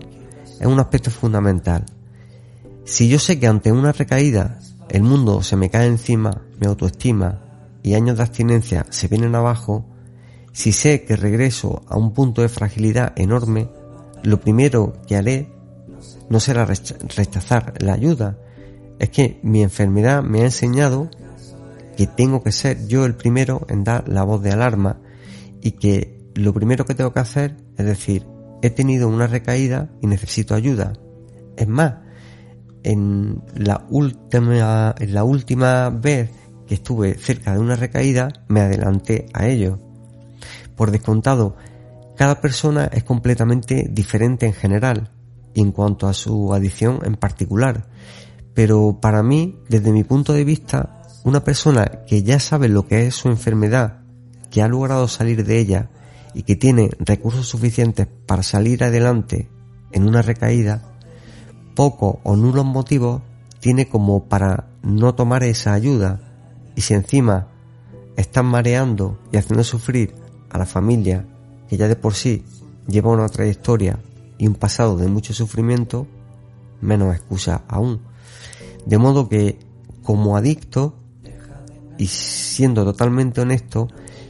es 0.60 0.68
un 0.68 0.80
aspecto 0.80 1.12
fundamental. 1.12 1.86
Si 2.86 3.08
yo 3.08 3.20
sé 3.20 3.40
que 3.40 3.48
ante 3.48 3.72
una 3.72 3.92
recaída 3.92 4.60
el 4.90 5.04
mundo 5.04 5.44
se 5.44 5.56
me 5.56 5.70
cae 5.70 5.88
encima, 5.88 6.42
mi 6.60 6.68
autoestima 6.68 7.42
y 7.84 7.94
años 7.94 8.18
de 8.18 8.24
abstinencia 8.24 8.86
se 8.90 9.08
vienen 9.08 9.36
abajo, 9.36 9.86
si 10.52 10.72
sé 10.72 11.04
que 11.04 11.16
regreso 11.16 11.84
a 11.88 11.98
un 11.98 12.14
punto 12.14 12.42
de 12.42 12.50
fragilidad 12.50 13.14
enorme, 13.16 13.70
lo 14.24 14.40
primero 14.40 14.94
que 15.08 15.16
haré 15.16 15.52
no 16.30 16.40
será 16.40 16.66
rechazar 16.66 17.74
la 17.80 17.94
ayuda. 17.94 18.38
Es 19.00 19.10
que 19.10 19.40
mi 19.44 19.64
enfermedad 19.64 20.22
me 20.24 20.42
ha 20.42 20.46
enseñado 20.46 21.10
que 21.98 22.08
tengo 22.08 22.44
que 22.44 22.52
ser 22.52 22.88
yo 22.88 23.06
el 23.06 23.16
primero 23.16 23.66
en 23.70 23.84
dar 23.84 24.08
la 24.08 24.24
voz 24.24 24.42
de 24.42 24.52
alarma 24.52 25.00
y 25.62 25.72
que 25.72 26.20
lo 26.36 26.54
primero 26.54 26.86
que 26.86 26.96
tengo 26.96 27.14
que 27.14 27.20
hacer 27.20 27.58
es 27.78 27.86
decir, 27.86 28.26
he 28.62 28.70
tenido 28.70 29.08
una 29.08 29.28
recaída 29.28 29.90
y 30.02 30.08
necesito 30.08 30.54
ayuda. 30.54 30.94
Es 31.58 31.68
más, 31.68 31.96
en 32.84 33.42
la 33.56 33.86
última, 33.90 34.96
en 34.98 35.14
la 35.14 35.24
última 35.24 35.90
vez 35.90 36.32
que 36.68 36.76
estuve 36.76 37.16
cerca 37.16 37.54
de 37.54 37.60
una 37.60 37.76
recaída, 37.76 38.30
me 38.48 38.62
adelanté 38.62 39.26
a 39.34 39.48
ello. 39.48 39.80
Por 40.76 40.92
descontado, 40.92 41.58
cada 42.16 42.42
persona 42.42 42.86
es 42.86 43.04
completamente 43.04 43.88
diferente 43.90 44.46
en 44.46 44.54
general 44.54 45.12
y 45.54 45.62
en 45.62 45.72
cuanto 45.72 46.08
a 46.08 46.14
su 46.14 46.54
adicción 46.54 47.00
en 47.04 47.16
particular. 47.16 47.88
Pero 48.54 49.00
para 49.02 49.24
mí, 49.24 49.60
desde 49.70 49.92
mi 49.92 50.04
punto 50.04 50.34
de 50.34 50.44
vista, 50.44 51.04
una 51.24 51.44
persona 51.44 52.04
que 52.08 52.24
ya 52.24 52.40
sabe 52.40 52.70
lo 52.70 52.88
que 52.88 53.08
es 53.08 53.16
su 53.16 53.30
enfermedad, 53.30 54.02
que 54.50 54.62
ha 54.62 54.68
logrado 54.68 55.08
salir 55.08 55.46
de 55.46 55.60
ella 55.60 55.90
y 56.34 56.44
que 56.44 56.56
tiene 56.56 56.90
recursos 57.00 57.48
suficientes 57.48 58.08
para 58.26 58.44
salir 58.44 58.84
adelante 58.84 59.50
en 59.92 60.08
una 60.08 60.22
recaída, 60.22 60.84
poco 61.76 62.20
o 62.24 62.36
nulos 62.36 62.66
motivos 62.66 63.22
tiene 63.60 63.88
como 63.88 64.28
para 64.28 64.68
no 64.82 65.16
tomar 65.16 65.44
esa 65.44 65.74
ayuda. 65.74 66.20
Y 66.76 66.82
si 66.82 66.94
encima 66.94 67.48
están 68.16 68.46
mareando 68.46 69.20
y 69.32 69.38
haciendo 69.38 69.64
sufrir 69.64 70.16
a 70.50 70.58
la 70.58 70.66
familia, 70.66 71.26
que 71.68 71.78
ya 71.78 71.88
de 71.88 71.96
por 71.96 72.16
sí 72.16 72.44
lleva 72.88 73.12
una 73.12 73.30
trayectoria 73.30 74.00
y 74.38 74.48
un 74.48 74.56
pasado 74.56 74.98
de 74.98 75.08
mucho 75.08 75.34
sufrimiento, 75.34 76.08
menos 76.82 77.16
excusa 77.16 77.64
aún. 77.68 78.02
De 78.86 78.98
modo 78.98 79.30
que, 79.30 79.60
como 80.04 80.38
adicto, 80.38 80.96
y 81.98 82.08
siendo 82.08 82.86
totalmente 82.86 83.42
honesto, 83.42 83.88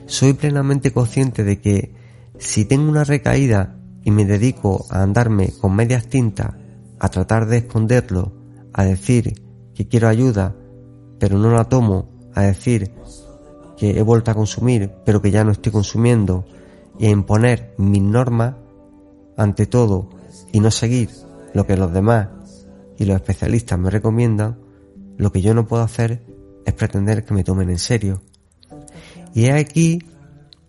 soy 0.08 0.34
plenamente 0.34 0.92
consciente 0.92 1.44
de 1.44 1.62
que 1.62 1.94
si 2.40 2.66
tengo 2.66 2.90
una 2.90 3.04
recaída 3.04 3.76
y 4.04 4.12
me 4.12 4.26
dedico 4.26 4.86
a 4.90 5.04
andarme 5.04 5.54
con 5.62 5.76
medias 5.76 6.08
tintas, 6.08 6.56
a 7.00 7.10
tratar 7.10 7.46
de 7.46 7.58
esconderlo, 7.58 8.34
a 8.74 8.84
decir 8.84 9.42
que 9.76 9.88
quiero 9.88 10.08
ayuda, 10.08 10.56
pero 11.20 11.38
no 11.38 11.52
la 11.52 11.66
tomo, 11.66 12.10
a 12.34 12.42
decir 12.42 12.92
que 13.78 13.98
he 13.98 14.02
vuelto 14.02 14.32
a 14.32 14.36
consumir, 14.36 14.92
pero 15.06 15.22
que 15.22 15.32
ya 15.32 15.44
no 15.44 15.52
estoy 15.52 15.72
consumiendo, 15.72 16.46
y 16.98 17.06
a 17.06 17.12
imponer 17.12 17.74
mis 17.78 18.02
normas 18.02 18.56
ante 19.38 19.68
todo 19.68 20.10
y 20.52 20.60
no 20.60 20.72
seguir 20.72 21.10
lo 21.54 21.66
que 21.66 21.78
los 21.78 21.94
demás 21.94 22.28
y 23.00 23.06
los 23.06 23.16
especialistas 23.16 23.80
me 23.80 23.90
recomiendan, 23.90 24.60
lo 25.18 25.32
que 25.32 25.42
yo 25.42 25.54
no 25.54 25.66
puedo 25.66 25.82
hacer 25.82 26.22
es 26.66 26.74
pretender 26.74 27.26
que 27.26 27.34
me 27.34 27.46
tomen 27.46 27.70
en 27.70 27.80
serio. 27.80 28.22
Y 29.34 29.46
es 29.46 29.54
aquí 29.54 30.04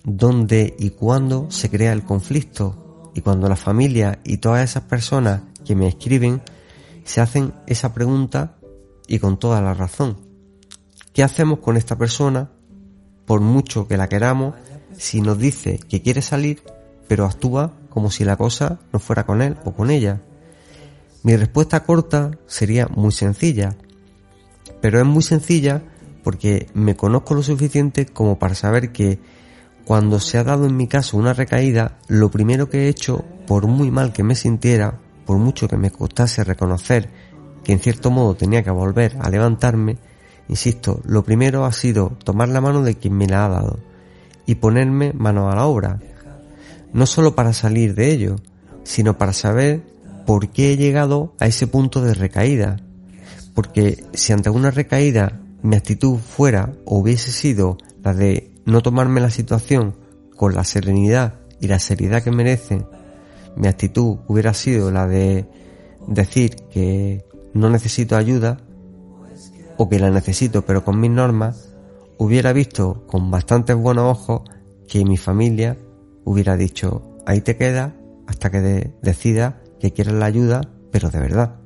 donde 0.05 0.75
y 0.79 0.91
cuando 0.91 1.51
se 1.51 1.69
crea 1.69 1.93
el 1.93 2.05
conflicto 2.05 3.11
y 3.15 3.21
cuando 3.21 3.49
la 3.49 3.57
familia 3.57 4.21
y 4.25 4.39
todas 4.39 4.71
esas 4.71 4.85
personas 4.85 5.43
que 5.65 5.75
me 5.75 5.89
escriben 5.89 6.41
se 7.05 7.21
hacen 7.21 7.53
esa 7.67 7.93
pregunta 7.93 8.57
y 9.09 9.19
con 9.19 9.39
toda 9.39 9.61
la 9.61 9.75
razón. 9.75 10.17
¿Qué 11.13 11.25
hacemos 11.25 11.59
con 11.59 11.77
esta 11.77 11.99
persona 11.99 12.51
por 13.27 13.41
mucho 13.41 13.89
que 13.89 13.97
la 13.97 14.09
queramos 14.09 14.55
si 14.97 15.21
nos 15.21 15.37
dice 15.39 15.79
que 15.79 16.01
quiere 16.01 16.23
salir 16.23 16.63
pero 17.09 17.25
actúa 17.25 17.73
como 17.89 18.11
si 18.13 18.25
la 18.25 18.37
cosa 18.37 18.79
no 18.93 19.01
fuera 19.01 19.27
con 19.27 19.43
él 19.43 19.57
o 19.65 19.73
con 19.73 19.91
ella? 19.91 20.23
Mi 21.23 21.37
respuesta 21.37 21.85
corta 21.85 22.31
sería 22.47 22.87
muy 22.89 23.13
sencilla, 23.13 23.77
pero 24.81 24.99
es 24.99 25.07
muy 25.07 25.23
sencilla 25.23 25.83
porque 26.25 26.67
me 26.73 26.97
conozco 26.97 27.35
lo 27.35 27.43
suficiente 27.43 28.07
como 28.07 28.39
para 28.39 28.55
saber 28.55 28.91
que 28.91 29.19
cuando 29.85 30.21
se 30.21 30.39
ha 30.39 30.45
dado 30.45 30.67
en 30.67 30.77
mi 30.77 30.87
caso 30.87 31.17
una 31.17 31.35
recaída, 31.35 31.99
lo 32.09 32.31
primero 32.31 32.71
que 32.71 32.85
he 32.85 32.89
hecho, 32.89 33.25
por 33.47 33.67
muy 33.67 33.91
mal 33.91 34.13
que 34.13 34.23
me 34.23 34.35
sintiera, 34.35 34.99
por 35.27 35.37
mucho 35.37 35.69
que 35.69 35.77
me 35.77 35.91
costase 35.91 36.45
reconocer 36.45 37.11
que 37.65 37.73
en 37.73 37.81
cierto 37.81 38.11
modo 38.11 38.35
tenía 38.35 38.63
que 38.63 38.71
volver 38.71 39.19
a 39.21 39.29
levantarme, 39.29 39.99
insisto, 40.49 41.01
lo 41.05 41.23
primero 41.23 41.67
ha 41.67 41.73
sido 41.73 42.17
tomar 42.25 42.49
la 42.49 42.61
mano 42.61 42.83
de 42.83 42.97
quien 42.97 43.17
me 43.17 43.27
la 43.27 43.45
ha 43.45 43.49
dado 43.49 43.79
y 44.47 44.55
ponerme 44.55 45.13
mano 45.13 45.51
a 45.51 45.55
la 45.55 45.67
obra, 45.67 45.99
no 46.93 47.05
solo 47.05 47.35
para 47.35 47.53
salir 47.53 47.95
de 47.95 48.11
ello, 48.11 48.37
sino 48.85 49.19
para 49.19 49.33
saber 49.33 49.83
por 50.31 50.51
qué 50.51 50.71
he 50.71 50.77
llegado 50.77 51.35
a 51.41 51.49
ese 51.49 51.67
punto 51.67 52.03
de 52.03 52.15
recaída, 52.15 52.77
porque 53.53 54.05
si 54.13 54.33
ante 54.33 54.49
una 54.49 54.71
recaída 54.71 55.41
mi 55.61 55.75
actitud 55.75 56.19
fuera 56.19 56.73
o 56.85 56.99
hubiese 56.99 57.33
sido 57.33 57.79
la 58.01 58.15
de 58.15 58.53
no 58.65 58.81
tomarme 58.81 59.21
la 59.21 59.31
situación 59.31 59.97
con 60.37 60.55
la 60.55 60.63
serenidad 60.63 61.41
y 61.61 61.67
la 61.67 61.81
seriedad 61.81 62.23
que 62.23 62.31
merece, 62.31 62.87
mi 63.57 63.67
actitud 63.67 64.19
hubiera 64.29 64.55
sido 64.55 64.93
la 64.93 65.09
de 65.09 65.49
decir 66.07 66.55
que 66.71 67.25
no 67.53 67.69
necesito 67.69 68.17
ayuda 68.17 68.59
o 69.79 69.89
que 69.89 69.99
la 69.99 70.13
necesito 70.13 70.65
pero 70.65 70.85
con 70.85 71.01
mis 71.01 71.11
normas, 71.11 71.75
hubiera 72.19 72.53
visto 72.53 73.05
con 73.09 73.33
bastantes 73.33 73.75
buenos 73.75 74.05
ojos 74.05 74.43
que 74.87 75.05
mi 75.05 75.17
familia 75.17 75.77
hubiera 76.23 76.57
dicho 76.57 77.19
ahí 77.27 77.41
te 77.41 77.57
queda 77.57 77.97
hasta 78.29 78.49
que 78.53 78.93
decida 79.03 79.61
que 79.81 79.93
quieres 79.93 80.15
la 80.15 80.27
ayuda 80.27 80.61
pero 80.93 81.11
de 81.11 81.19
verdad 81.19 81.57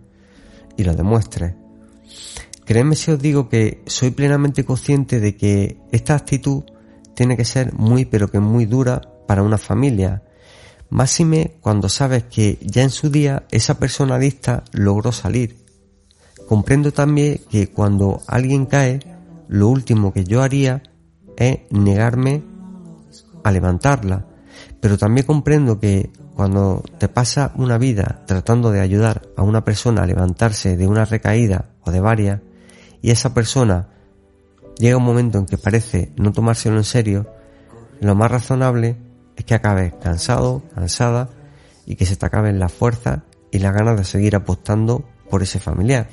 y 0.77 0.85
lo 0.85 0.95
demuestre. 0.95 1.57
Créeme 2.65 2.97
si 2.97 3.11
os 3.11 3.21
digo 3.21 3.49
que 3.49 3.83
soy 3.87 4.11
plenamente 4.11 4.65
consciente 4.65 5.21
de 5.21 5.37
que 5.37 5.79
esta 5.93 6.15
actitud 6.15 6.65
tiene 7.15 7.37
que 7.37 7.45
ser 7.45 7.75
muy 7.75 8.05
pero 8.05 8.29
que 8.31 8.41
muy 8.41 8.65
dura 8.65 9.03
para 9.27 9.43
una 9.43 9.59
familia. 9.59 10.23
Máxime 10.91 11.57
cuando 11.61 11.89
sabes 11.89 12.25
que 12.25 12.59
ya 12.63 12.83
en 12.83 12.91
su 12.91 13.11
día 13.11 13.45
esa 13.51 13.79
persona 13.79 14.17
adicta 14.17 14.65
logró 14.73 15.13
salir. 15.13 15.65
Comprendo 16.49 16.93
también 16.93 17.41
que 17.51 17.69
cuando 17.69 18.21
alguien 18.27 18.67
cae, 18.67 19.01
lo 19.49 19.69
último 19.69 20.13
que 20.13 20.25
yo 20.25 20.43
haría 20.43 20.83
es 21.37 21.59
negarme 21.71 22.43
a 23.43 23.51
levantarla. 23.51 24.27
Pero 24.81 24.99
también 24.99 25.27
comprendo 25.27 25.81
que 25.81 26.11
cuando 26.35 26.83
te 26.99 27.09
pasa 27.09 27.53
una 27.55 27.79
vida 27.79 28.23
tratando 28.27 28.71
de 28.71 28.81
ayudar 28.81 29.23
a 29.37 29.43
una 29.43 29.65
persona 29.65 30.03
a 30.03 30.07
levantarse 30.07 30.77
de 30.77 30.87
una 30.87 31.05
recaída 31.05 31.67
o 31.83 31.91
de 31.91 32.01
varias, 32.01 32.41
y 33.03 33.11
esa 33.11 33.35
persona 33.35 33.89
llega 34.79 34.97
un 34.97 35.05
momento 35.05 35.39
en 35.39 35.47
que 35.47 35.59
parece 35.59 36.13
no 36.17 36.33
tomárselo 36.33 36.77
en 36.77 36.85
serio, 36.85 37.27
lo 38.01 38.15
más 38.15 38.31
razonable 38.31 38.97
es 39.37 39.45
que 39.45 39.55
acabes 39.55 39.95
cansado, 40.03 40.63
cansada 40.75 41.31
y 41.87 41.97
que 41.97 42.07
se 42.07 42.17
te 42.17 42.27
acaben 42.27 42.59
las 42.59 42.73
fuerzas 42.73 43.21
y 43.53 43.59
las 43.59 43.75
ganas 43.75 43.97
de 43.97 44.05
seguir 44.05 44.35
apostando 44.35 45.05
por 45.31 45.43
ese 45.43 45.61
familiar. 45.61 46.09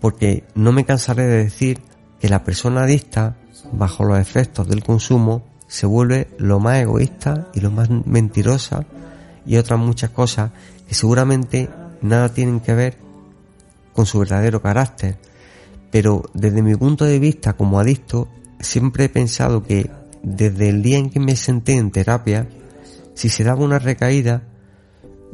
Porque 0.00 0.44
no 0.54 0.72
me 0.72 0.84
cansaré 0.84 1.26
de 1.26 1.44
decir 1.44 1.80
que 2.20 2.28
la 2.28 2.42
persona 2.42 2.82
adicta, 2.82 3.36
bajo 3.72 4.04
los 4.04 4.18
efectos 4.18 4.68
del 4.68 4.82
consumo, 4.82 5.44
se 5.68 5.86
vuelve 5.86 6.28
lo 6.38 6.58
más 6.58 6.78
egoísta 6.78 7.48
y 7.54 7.60
lo 7.60 7.70
más 7.70 7.88
mentirosa 7.90 8.86
y 9.48 9.56
otras 9.56 9.80
muchas 9.80 10.10
cosas 10.10 10.50
que 10.86 10.94
seguramente 10.94 11.70
nada 12.02 12.28
tienen 12.28 12.60
que 12.60 12.74
ver 12.74 12.98
con 13.94 14.04
su 14.04 14.18
verdadero 14.18 14.60
carácter. 14.60 15.16
Pero 15.90 16.22
desde 16.34 16.62
mi 16.62 16.76
punto 16.76 17.06
de 17.06 17.18
vista 17.18 17.54
como 17.54 17.80
adicto, 17.80 18.28
siempre 18.60 19.04
he 19.04 19.08
pensado 19.08 19.64
que 19.64 19.90
desde 20.22 20.68
el 20.68 20.82
día 20.82 20.98
en 20.98 21.08
que 21.08 21.18
me 21.18 21.34
senté 21.34 21.76
en 21.76 21.90
terapia, 21.90 22.46
si 23.14 23.30
se 23.30 23.42
daba 23.42 23.64
una 23.64 23.78
recaída, 23.78 24.42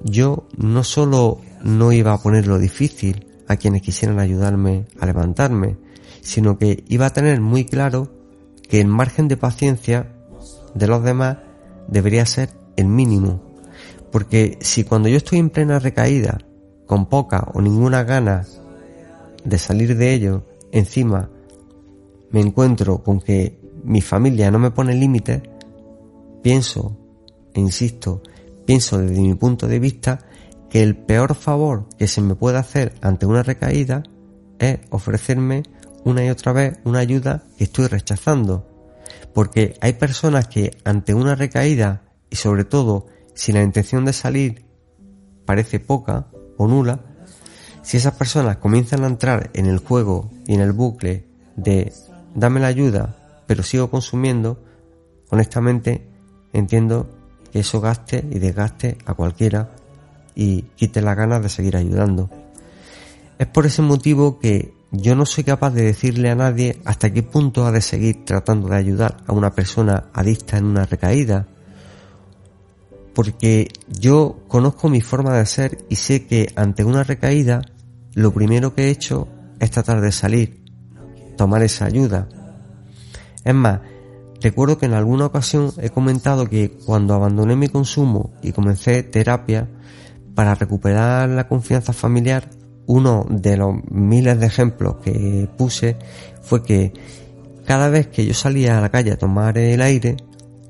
yo 0.05 0.47
no 0.57 0.85
solo 0.85 1.41
no 1.65 1.91
iba 1.93 2.13
a 2.13 2.23
ponerlo 2.23 2.59
difícil 2.59 3.27
a 3.49 3.57
quienes 3.57 3.83
quisieran 3.83 4.21
ayudarme 4.21 4.87
a 5.01 5.07
levantarme, 5.07 5.77
sino 6.21 6.57
que 6.57 6.85
iba 6.89 7.07
a 7.07 7.13
tener 7.13 7.41
muy 7.41 7.65
claro 7.65 8.13
que 8.69 8.81
el 8.81 8.87
margen 8.87 9.27
de 9.27 9.37
paciencia 9.37 10.13
de 10.73 10.87
los 10.87 11.03
demás 11.03 11.39
debería 11.89 12.25
ser 12.27 12.51
el 12.77 12.87
mínimo 12.87 13.54
porque 14.15 14.59
si 14.61 14.85
cuando 14.85 15.09
yo 15.09 15.17
estoy 15.17 15.41
en 15.41 15.51
plena 15.51 15.81
recaída, 15.81 16.39
con 16.87 17.07
poca 17.07 17.49
o 17.53 17.61
ninguna 17.61 18.05
gana 18.05 18.47
de 19.45 19.59
salir 19.59 19.97
de 19.97 20.15
ello, 20.15 20.47
encima 20.71 21.31
me 22.31 22.41
encuentro 22.41 23.03
con 23.03 23.21
que 23.21 23.59
mi 23.83 24.01
familia 24.01 24.53
no 24.53 24.61
me 24.61 24.71
pone 24.71 24.95
límites, 24.95 25.43
pienso, 26.45 26.97
insisto, 27.55 28.23
pienso 28.65 28.99
desde 28.99 29.21
mi 29.21 29.35
punto 29.35 29.67
de 29.67 29.81
vista 29.81 30.21
que 30.71 30.85
el 30.85 30.95
peor 30.95 31.35
favor 31.35 31.89
que 31.99 32.07
se 32.07 32.21
me 32.21 32.37
puede 32.37 32.59
hacer 32.59 32.95
ante 33.03 33.27
una 33.27 33.43
recaída 33.43 34.05
es 34.61 34.79
ofrecerme 34.91 35.65
una 36.05 36.25
y 36.25 36.31
otra 36.31 36.53
vez 36.53 36.79
una 36.85 37.01
ayuda 37.01 37.43
que 37.59 37.65
estoy 37.65 37.89
rechazando. 37.89 38.65
Porque 39.33 39.77
hay 39.81 39.95
personas 39.95 40.47
que 40.47 40.71
ante 40.85 41.15
una 41.15 41.35
recaída 41.35 42.05
y 42.31 42.37
sobre 42.37 42.63
todo 42.63 43.09
si 43.35 43.53
la 43.53 43.63
intención 43.63 44.05
de 44.05 44.13
salir 44.13 44.65
parece 45.45 45.81
poca 45.81 46.29
o 46.57 46.67
nula, 46.67 47.01
si 47.83 47.99
esas 47.99 48.15
personas 48.15 48.57
comienzan 48.57 49.05
a 49.05 49.09
entrar 49.09 49.51
en 49.53 49.67
el 49.67 49.79
juego 49.79 50.31
y 50.47 50.55
en 50.55 50.61
el 50.61 50.73
bucle 50.73 51.27
de 51.57 51.93
dame 52.35 52.61
la 52.61 52.69
ayuda, 52.69 53.17
pero 53.47 53.63
sigo 53.63 53.91
consumiendo, 53.91 54.63
honestamente 55.31 56.09
entiendo 56.53 57.11
que 57.53 57.61
eso 57.61 57.81
gaste 57.81 58.25
y 58.31 58.39
desgaste 58.39 58.97
a 59.05 59.15
cualquiera 59.15 59.77
y 60.35 60.63
quite 60.77 61.03
las 61.03 61.17
ganas 61.17 61.43
de 61.43 61.49
seguir 61.49 61.77
ayudando. 61.77 62.31
Es 63.39 63.47
por 63.49 63.67
ese 63.67 63.83
motivo 63.83 64.39
que 64.39 64.73
yo 64.91 65.17
no 65.17 65.27
soy 65.27 65.45
capaz 65.45 65.71
de 65.71 65.83
decirle 65.83 66.31
a 66.31 66.37
nadie 66.37 66.81
hasta 66.85 67.13
qué 67.13 67.23
punto 67.23 67.67
ha 67.67 67.73
de 67.73 67.81
seguir 67.81 68.25
tratando 68.25 68.69
de 68.69 68.77
ayudar 68.77 69.19
a 69.27 69.33
una 69.33 69.55
persona 69.55 70.05
adicta 70.13 70.57
en 70.57 70.65
una 70.67 70.85
recaída 70.85 71.49
porque 73.15 73.69
yo 73.89 74.41
conozco 74.49 74.89
mi 74.89 75.01
forma 75.01 75.37
de 75.37 75.47
ser 75.47 75.85
y 75.89 75.97
sé 75.97 76.27
que 76.27 76.53
ante 76.57 76.85
una 76.85 77.05
recaída 77.05 77.63
lo 78.15 78.33
primero 78.33 78.75
que 78.75 78.85
he 78.85 78.91
hecho 78.91 79.29
es 79.61 79.71
tratar 79.71 80.01
de 80.01 80.13
salir, 80.13 80.65
tomar 81.37 81.63
esa 81.63 81.87
ayuda. 81.87 82.29
Es 83.45 83.55
más, 83.55 83.81
recuerdo 84.41 84.79
que 84.79 84.87
en 84.87 84.95
alguna 84.95 85.27
ocasión 85.27 85.73
he 85.81 85.91
comentado 85.91 86.47
que 86.49 86.71
cuando 86.85 87.15
abandoné 87.15 87.57
mi 87.57 87.69
consumo 87.69 88.33
y 88.43 88.53
comencé 88.53 89.03
terapia 89.03 89.69
para 90.35 90.55
recuperar 90.55 91.29
la 91.29 91.49
confianza 91.49 91.93
familiar, 91.93 92.51
uno 92.87 93.27
de 93.29 93.57
los 93.57 93.75
miles 93.91 94.39
de 94.39 94.47
ejemplos 94.47 94.97
que 95.03 95.49
puse 95.57 95.97
fue 96.43 96.63
que 96.63 96.93
cada 97.65 97.89
vez 97.89 98.09
que 98.09 98.27
yo 98.27 98.35
salía 98.35 98.79
a 98.79 98.81
la 98.81 98.91
calle 98.91 99.13
a 99.13 99.19
tomar 99.19 99.57
el 99.57 99.81
aire, 99.81 100.17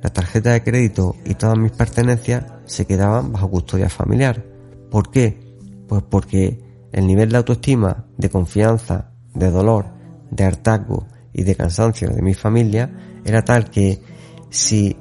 la 0.05 0.11
tarjeta 0.11 0.53
de 0.53 0.63
crédito 0.63 1.17
y 1.25 1.33
todas 1.33 1.57
mis 1.57 1.73
pertenencias 1.73 2.45
se 2.67 2.87
quedaban 2.87 3.33
bajo 3.33 3.51
custodia 3.51 3.89
familiar. 3.89 4.45
¿Por 4.91 5.11
qué? 5.11 5.57
Pues 5.89 6.03
porque 6.03 6.61
el 6.93 7.07
nivel 7.07 7.31
de 7.31 7.39
autoestima, 7.39 8.05
de 8.19 8.29
confianza, 8.29 9.13
de 9.33 9.51
dolor, 9.51 9.87
de 10.31 10.45
hartazgo 10.45 11.07
y 11.33 11.45
de 11.45 11.55
cansancio 11.57 12.11
de 12.11 12.21
mi 12.21 12.35
familia 12.35 12.91
era 13.25 13.47
tal 13.47 13.71
que 13.71 14.03
si 14.51 14.95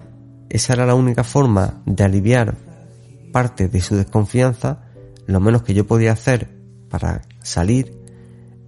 esa 0.50 0.72
era 0.72 0.86
la 0.86 0.96
única 0.96 1.26
forma 1.26 1.84
de 1.86 2.06
aliviar 2.06 2.56
parte 3.34 3.68
de 3.68 3.82
su 3.82 3.98
desconfianza, 3.98 4.86
lo 5.26 5.42
menos 5.42 5.64
que 5.64 5.74
yo 5.74 5.86
podía 5.86 6.14
hacer 6.14 6.48
para 6.90 7.24
salir 7.42 7.94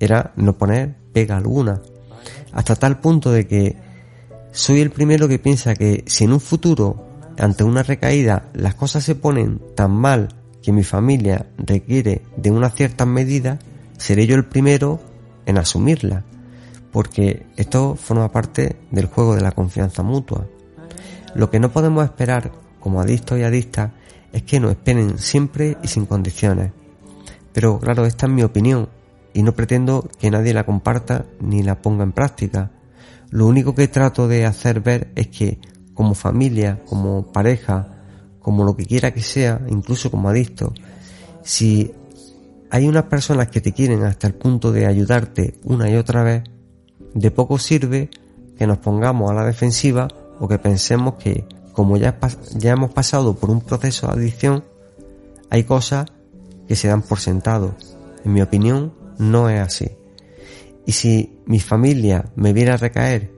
era 0.02 0.34
no 0.36 0.58
poner 0.58 0.98
pega 1.13 1.38
alguna. 1.38 1.82
Hasta 2.52 2.76
tal 2.76 3.00
punto 3.00 3.32
de 3.32 3.48
que 3.48 3.85
soy 4.55 4.79
el 4.79 4.89
primero 4.89 5.27
que 5.27 5.37
piensa 5.37 5.75
que 5.75 6.05
si 6.07 6.23
en 6.23 6.31
un 6.31 6.39
futuro, 6.39 7.05
ante 7.37 7.65
una 7.65 7.83
recaída, 7.83 8.49
las 8.53 8.73
cosas 8.73 9.03
se 9.03 9.13
ponen 9.13 9.59
tan 9.75 9.91
mal 9.91 10.29
que 10.63 10.71
mi 10.71 10.83
familia 10.83 11.47
requiere 11.57 12.21
de 12.37 12.51
una 12.51 12.69
cierta 12.69 13.05
medida, 13.05 13.59
seré 13.97 14.25
yo 14.25 14.35
el 14.35 14.45
primero 14.45 15.01
en 15.45 15.57
asumirla, 15.57 16.23
porque 16.93 17.45
esto 17.57 17.95
forma 17.95 18.31
parte 18.31 18.77
del 18.91 19.07
juego 19.07 19.35
de 19.35 19.41
la 19.41 19.51
confianza 19.51 20.03
mutua. 20.03 20.47
Lo 21.35 21.51
que 21.51 21.59
no 21.59 21.71
podemos 21.71 22.05
esperar 22.05 22.53
como 22.79 23.01
adictos 23.01 23.37
y 23.37 23.43
adictas 23.43 23.91
es 24.31 24.43
que 24.43 24.61
nos 24.61 24.71
esperen 24.71 25.19
siempre 25.19 25.77
y 25.83 25.89
sin 25.89 26.05
condiciones. 26.05 26.71
Pero 27.51 27.77
claro, 27.77 28.05
esta 28.05 28.25
es 28.25 28.31
mi 28.31 28.43
opinión 28.43 28.87
y 29.33 29.43
no 29.43 29.51
pretendo 29.51 30.07
que 30.17 30.31
nadie 30.31 30.53
la 30.53 30.65
comparta 30.65 31.25
ni 31.41 31.61
la 31.61 31.81
ponga 31.81 32.05
en 32.05 32.13
práctica. 32.13 32.71
Lo 33.36 33.48
único 33.48 33.76
que 33.76 33.89
trato 33.89 34.30
de 34.30 34.45
hacer 34.45 34.80
ver 34.80 35.12
es 35.13 35.28
que 35.28 35.60
como 35.93 36.15
familia, 36.15 36.82
como 36.86 37.34
pareja, 37.34 37.86
como 38.39 38.63
lo 38.63 38.78
que 38.78 38.86
quiera 38.86 39.13
que 39.13 39.21
sea, 39.21 39.60
incluso 39.67 40.10
como 40.10 40.30
adicto, 40.30 40.74
si 41.43 41.91
hay 42.71 42.88
unas 42.88 43.04
personas 43.04 43.50
que 43.50 43.60
te 43.60 43.74
quieren 43.74 44.04
hasta 44.04 44.28
el 44.28 44.36
punto 44.36 44.71
de 44.71 44.86
ayudarte 44.86 45.56
una 45.65 45.89
y 45.89 45.98
otra 45.98 46.24
vez, 46.24 46.43
de 47.13 47.30
poco 47.30 47.60
sirve 47.60 48.10
que 48.58 48.67
nos 48.67 48.78
pongamos 48.78 49.30
a 49.30 49.34
la 49.34 49.43
defensiva 49.43 50.08
o 50.39 50.48
que 50.48 50.58
pensemos 50.58 51.15
que 51.15 51.45
como 51.74 51.98
ya, 51.98 52.17
ya 52.56 52.71
hemos 52.71 52.91
pasado 52.91 53.36
por 53.36 53.50
un 53.50 53.60
proceso 53.60 54.08
de 54.08 54.13
adicción, 54.13 54.63
hay 55.50 55.65
cosas 55.65 56.06
que 56.69 56.78
se 56.78 56.88
dan 56.88 57.02
por 57.02 57.19
sentado. 57.19 57.76
En 58.24 58.32
mi 58.32 58.41
opinión, 58.41 58.93
no 59.17 59.50
es 59.50 59.60
así. 59.60 59.89
Y 60.86 60.93
si 60.93 61.35
mi 61.45 61.60
familia 61.60 62.25
me 62.36 62.53
viera 62.53 62.77
recaer 62.77 63.36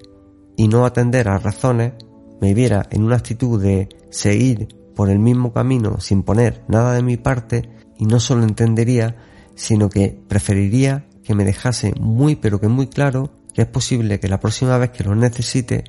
y 0.56 0.68
no 0.68 0.86
atender 0.86 1.28
a 1.28 1.38
razones, 1.38 1.94
me 2.42 2.54
viera 2.54 2.88
en 2.92 3.04
una 3.04 3.18
actitud 3.18 3.62
de 3.62 3.90
seguir 4.10 4.68
por 4.96 5.10
el 5.10 5.20
mismo 5.20 5.54
camino 5.54 6.00
sin 6.00 6.24
poner 6.24 6.64
nada 6.68 6.94
de 6.94 7.04
mi 7.04 7.18
parte, 7.18 7.70
y 8.00 8.06
no 8.06 8.20
solo 8.20 8.44
entendería, 8.44 9.16
sino 9.56 9.90
que 9.90 10.20
preferiría 10.28 11.08
que 11.24 11.36
me 11.36 11.46
dejase 11.46 11.94
muy 12.00 12.36
pero 12.36 12.60
que 12.60 12.68
muy 12.68 12.88
claro 12.88 13.32
que 13.54 13.64
es 13.64 13.68
posible 13.68 14.20
que 14.20 14.28
la 14.28 14.40
próxima 14.40 14.78
vez 14.78 14.92
que 14.92 15.04
los 15.04 15.18
necesite 15.18 15.84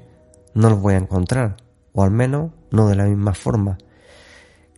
no 0.54 0.70
los 0.70 0.80
voy 0.80 0.94
a 0.94 0.98
encontrar, 0.98 1.56
o 1.92 2.02
al 2.02 2.10
menos 2.10 2.52
no 2.70 2.88
de 2.88 2.96
la 2.96 3.04
misma 3.04 3.34
forma. 3.34 3.78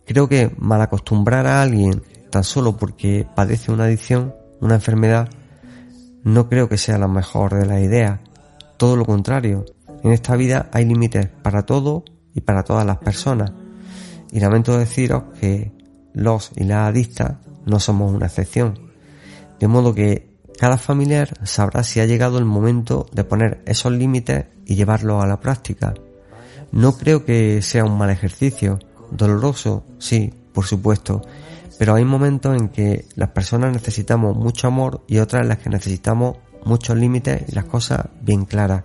Creo 0.05 0.27
que 0.27 0.51
mal 0.57 0.81
acostumbrar 0.81 1.47
a 1.47 1.61
alguien 1.61 2.03
tan 2.29 2.43
solo 2.43 2.77
porque 2.77 3.25
padece 3.35 3.71
una 3.71 3.85
adicción, 3.85 4.35
una 4.59 4.75
enfermedad, 4.75 5.29
no 6.23 6.49
creo 6.49 6.69
que 6.69 6.77
sea 6.77 6.97
la 6.97 7.07
mejor 7.07 7.53
de 7.55 7.65
las 7.65 7.81
ideas. 7.81 8.19
Todo 8.77 8.95
lo 8.95 9.05
contrario, 9.05 9.65
en 10.03 10.11
esta 10.11 10.35
vida 10.35 10.69
hay 10.71 10.85
límites 10.85 11.27
para 11.27 11.63
todo 11.63 12.03
y 12.33 12.41
para 12.41 12.63
todas 12.63 12.85
las 12.85 12.97
personas. 12.97 13.51
Y 14.31 14.39
lamento 14.39 14.77
deciros 14.77 15.23
que 15.39 15.71
los 16.13 16.51
y 16.55 16.63
las 16.63 16.89
adictas 16.89 17.37
no 17.65 17.79
somos 17.79 18.13
una 18.13 18.27
excepción. 18.27 18.91
De 19.59 19.67
modo 19.67 19.93
que 19.93 20.31
cada 20.57 20.77
familiar 20.77 21.29
sabrá 21.43 21.83
si 21.83 21.99
ha 21.99 22.05
llegado 22.05 22.37
el 22.37 22.45
momento 22.45 23.07
de 23.11 23.23
poner 23.23 23.61
esos 23.65 23.91
límites 23.91 24.45
y 24.65 24.75
llevarlos 24.75 25.23
a 25.23 25.27
la 25.27 25.39
práctica. 25.39 25.93
No 26.71 26.97
creo 26.97 27.25
que 27.25 27.61
sea 27.61 27.83
un 27.83 27.97
mal 27.97 28.09
ejercicio. 28.09 28.79
Doloroso, 29.11 29.83
sí, 29.97 30.33
por 30.53 30.65
supuesto. 30.65 31.21
Pero 31.81 31.95
hay 31.95 32.05
momentos 32.05 32.55
en 32.55 32.69
que 32.69 33.05
las 33.15 33.29
personas 33.29 33.73
necesitamos 33.73 34.37
mucho 34.37 34.67
amor 34.67 35.03
y 35.07 35.17
otras 35.17 35.41
en 35.41 35.47
las 35.47 35.57
que 35.57 35.71
necesitamos 35.71 36.37
muchos 36.63 36.95
límites 36.95 37.45
y 37.47 37.55
las 37.55 37.65
cosas 37.65 38.05
bien 38.21 38.45
claras. 38.45 38.83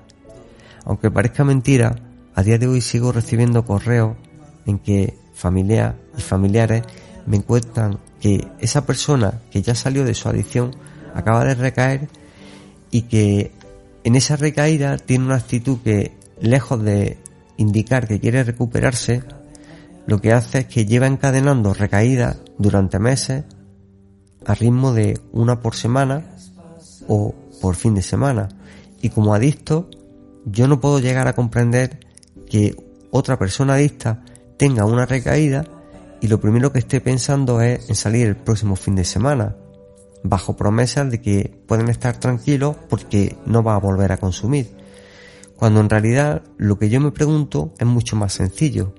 Aunque 0.86 1.10
parezca 1.10 1.44
mentira, 1.44 1.94
a 2.34 2.42
día 2.42 2.56
de 2.56 2.66
hoy 2.66 2.80
sigo 2.80 3.12
recibiendo 3.12 3.66
correos 3.66 4.16
en 4.64 4.78
que 4.78 5.14
familias 5.34 5.94
y 6.16 6.22
familiares 6.22 6.84
me 7.26 7.36
encuentran 7.36 7.98
que 8.18 8.48
esa 8.60 8.86
persona 8.86 9.42
que 9.50 9.60
ya 9.60 9.74
salió 9.74 10.02
de 10.02 10.14
su 10.14 10.30
adicción 10.30 10.74
acaba 11.14 11.44
de 11.44 11.54
recaer 11.54 12.08
y 12.90 13.02
que 13.02 13.52
en 14.04 14.16
esa 14.16 14.36
recaída 14.36 14.96
tiene 14.96 15.26
una 15.26 15.36
actitud 15.36 15.80
que, 15.84 16.16
lejos 16.40 16.82
de 16.82 17.18
indicar 17.58 18.08
que 18.08 18.20
quiere 18.20 18.42
recuperarse, 18.42 19.22
lo 20.06 20.20
que 20.20 20.32
hace 20.32 20.58
es 20.58 20.66
que 20.66 20.86
lleva 20.86 21.06
encadenando 21.06 21.74
recaídas 21.74 22.38
durante 22.58 22.98
meses 22.98 23.44
a 24.44 24.54
ritmo 24.54 24.92
de 24.92 25.20
una 25.32 25.60
por 25.60 25.74
semana 25.74 26.24
o 27.08 27.34
por 27.60 27.74
fin 27.74 27.94
de 27.94 28.02
semana. 28.02 28.48
Y 29.02 29.10
como 29.10 29.34
adicto, 29.34 29.90
yo 30.44 30.68
no 30.68 30.80
puedo 30.80 31.00
llegar 31.00 31.26
a 31.26 31.34
comprender 31.34 31.98
que 32.48 32.76
otra 33.10 33.38
persona 33.38 33.74
adicta 33.74 34.22
tenga 34.56 34.84
una 34.84 35.06
recaída 35.06 35.64
y 36.20 36.28
lo 36.28 36.40
primero 36.40 36.72
que 36.72 36.78
esté 36.78 37.00
pensando 37.00 37.60
es 37.60 37.88
en 37.88 37.94
salir 37.94 38.26
el 38.28 38.36
próximo 38.36 38.76
fin 38.76 38.94
de 38.94 39.04
semana, 39.04 39.56
bajo 40.22 40.56
promesas 40.56 41.10
de 41.10 41.20
que 41.20 41.62
pueden 41.66 41.88
estar 41.88 42.18
tranquilos 42.18 42.76
porque 42.88 43.36
no 43.44 43.62
va 43.62 43.74
a 43.74 43.80
volver 43.80 44.12
a 44.12 44.16
consumir. 44.16 44.76
Cuando 45.56 45.80
en 45.80 45.90
realidad 45.90 46.42
lo 46.56 46.78
que 46.78 46.88
yo 46.88 47.00
me 47.00 47.10
pregunto 47.10 47.74
es 47.78 47.86
mucho 47.86 48.16
más 48.16 48.32
sencillo. 48.32 48.94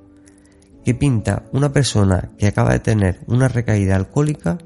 ¿Qué 0.87 0.95
pinta 0.95 1.43
una 1.51 1.73
persona 1.73 2.29
que 2.37 2.47
acaba 2.47 2.71
de 2.71 2.79
tener 2.79 3.19
una 3.27 3.49
recaída 3.49 3.97
alcohólica 3.97 4.57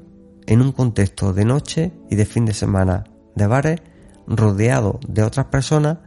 en 0.46 0.62
un 0.62 0.70
contexto 0.70 1.32
de 1.32 1.44
noche 1.44 1.90
y 2.10 2.14
de 2.14 2.26
fin 2.26 2.46
de 2.46 2.54
semana 2.54 3.02
de 3.34 3.48
bares 3.48 3.80
rodeado 4.28 5.00
de 5.08 5.24
otras 5.24 5.46
personas 5.46 5.98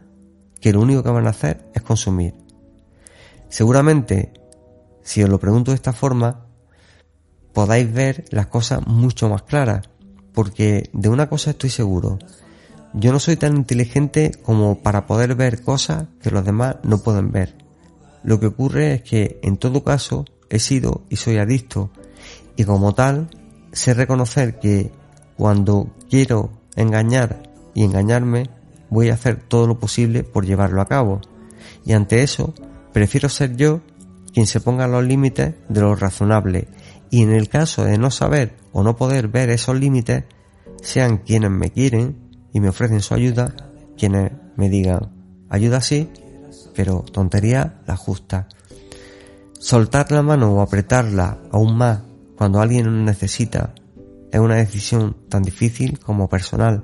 que 0.62 0.72
lo 0.72 0.80
único 0.80 1.04
que 1.04 1.10
van 1.10 1.28
a 1.28 1.32
hacer 1.32 1.70
es 1.74 1.82
consumir? 1.82 2.34
Seguramente 3.50 4.32
si 5.04 5.22
os 5.22 5.30
lo 5.30 5.38
pregunto 5.38 5.72
de 5.72 5.76
esta 5.76 5.92
forma, 5.92 6.46
podáis 7.52 7.92
ver 7.92 8.24
las 8.30 8.48
cosas 8.48 8.88
mucho 8.88 9.28
más 9.28 9.44
claras, 9.44 9.90
porque 10.32 10.90
de 10.94 11.10
una 11.10 11.28
cosa 11.28 11.50
estoy 11.50 11.72
seguro, 11.72 12.20
yo 12.94 13.12
no 13.12 13.20
soy 13.20 13.36
tan 13.36 13.58
inteligente 13.58 14.32
como 14.44 14.80
para 14.82 15.08
poder 15.08 15.36
ver 15.36 15.62
cosas 15.62 16.06
que 16.22 16.32
los 16.32 16.46
demás 16.46 16.78
no 16.84 17.00
pueden 17.00 17.34
ver. 17.34 17.65
Lo 18.26 18.40
que 18.40 18.48
ocurre 18.48 18.96
es 18.96 19.02
que 19.04 19.40
en 19.44 19.58
todo 19.58 19.84
caso 19.84 20.26
he 20.50 20.58
sido 20.58 21.04
y 21.10 21.18
soy 21.18 21.38
adicto 21.38 21.92
y 22.56 22.64
como 22.64 22.96
tal 22.96 23.30
sé 23.72 23.94
reconocer 23.94 24.60
que 24.60 24.92
cuando 25.38 25.94
quiero 26.10 26.50
engañar 26.76 27.44
y 27.76 27.84
engañarme 27.84 28.50
voy 28.90 29.10
a 29.10 29.14
hacer 29.14 29.44
todo 29.48 29.68
lo 29.68 29.80
posible 29.80 30.24
por 30.24 30.44
llevarlo 30.44 30.82
a 30.82 30.88
cabo. 30.88 31.22
Y 31.86 31.94
ante 31.94 32.24
eso 32.24 32.56
prefiero 32.94 33.30
ser 33.30 33.56
yo 33.58 33.82
quien 34.34 34.48
se 34.48 34.60
ponga 34.60 34.88
los 34.88 35.04
límites 35.04 35.54
de 35.70 35.82
lo 35.82 35.96
razonable 35.96 36.68
y 37.12 37.22
en 37.22 37.32
el 37.32 37.48
caso 37.48 37.86
de 37.86 38.00
no 38.00 38.10
saber 38.10 38.56
o 38.72 38.82
no 38.82 38.96
poder 38.96 39.28
ver 39.28 39.52
esos 39.52 39.80
límites, 39.80 40.24
sean 40.82 41.20
quienes 41.20 41.52
me 41.52 41.70
quieren 41.70 42.18
y 42.52 42.60
me 42.60 42.70
ofrecen 42.70 43.02
su 43.02 43.14
ayuda, 43.14 43.56
quienes 43.98 44.32
me 44.56 44.70
digan, 44.70 45.12
ayuda 45.50 45.80
sí, 45.82 46.10
pero 46.76 47.02
tontería 47.12 47.82
la 47.88 47.96
justa. 47.96 48.48
Soltar 49.60 50.12
la 50.12 50.22
mano 50.22 50.54
o 50.54 50.62
apretarla 50.62 51.40
aún 51.52 51.78
más 51.78 52.02
cuando 52.38 52.62
alguien 52.62 52.86
lo 52.86 52.92
necesita 52.92 53.74
es 54.32 54.40
una 54.40 54.56
decisión 54.56 55.16
tan 55.30 55.44
difícil 55.44 56.00
como 56.00 56.28
personal. 56.28 56.84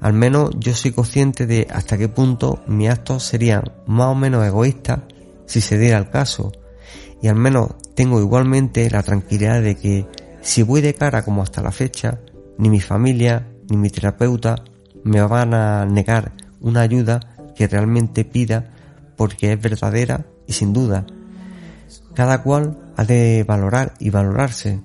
Al 0.00 0.12
menos 0.12 0.50
yo 0.58 0.74
soy 0.74 0.90
consciente 0.90 1.46
de 1.46 1.66
hasta 1.70 1.96
qué 1.96 2.08
punto 2.08 2.62
mis 2.66 2.90
actos 2.90 3.22
serían 3.22 3.62
más 3.86 4.08
o 4.08 4.14
menos 4.14 4.44
egoístas 4.44 5.00
si 5.46 5.60
se 5.60 5.78
diera 5.78 5.98
el 5.98 6.10
caso. 6.10 6.52
Y 7.22 7.28
al 7.28 7.36
menos 7.36 7.70
tengo 7.94 8.20
igualmente 8.20 8.90
la 8.90 9.02
tranquilidad 9.02 9.62
de 9.62 9.76
que 9.76 10.06
si 10.42 10.62
voy 10.62 10.80
de 10.80 10.94
cara 10.94 11.24
como 11.24 11.42
hasta 11.42 11.62
la 11.62 11.72
fecha, 11.72 12.20
ni 12.58 12.68
mi 12.68 12.80
familia 12.80 13.48
ni 13.70 13.76
mi 13.76 13.90
terapeuta 13.90 14.56
me 15.04 15.22
van 15.22 15.54
a 15.54 15.86
negar 15.86 16.32
una 16.60 16.80
ayuda 16.80 17.20
que 17.54 17.68
realmente 17.68 18.24
pida 18.24 18.75
porque 19.16 19.52
es 19.52 19.60
verdadera 19.60 20.26
y 20.46 20.52
sin 20.52 20.72
duda. 20.72 21.06
Cada 22.14 22.42
cual 22.42 22.78
ha 22.96 23.04
de 23.04 23.44
valorar 23.46 23.94
y 23.98 24.10
valorarse 24.10 24.80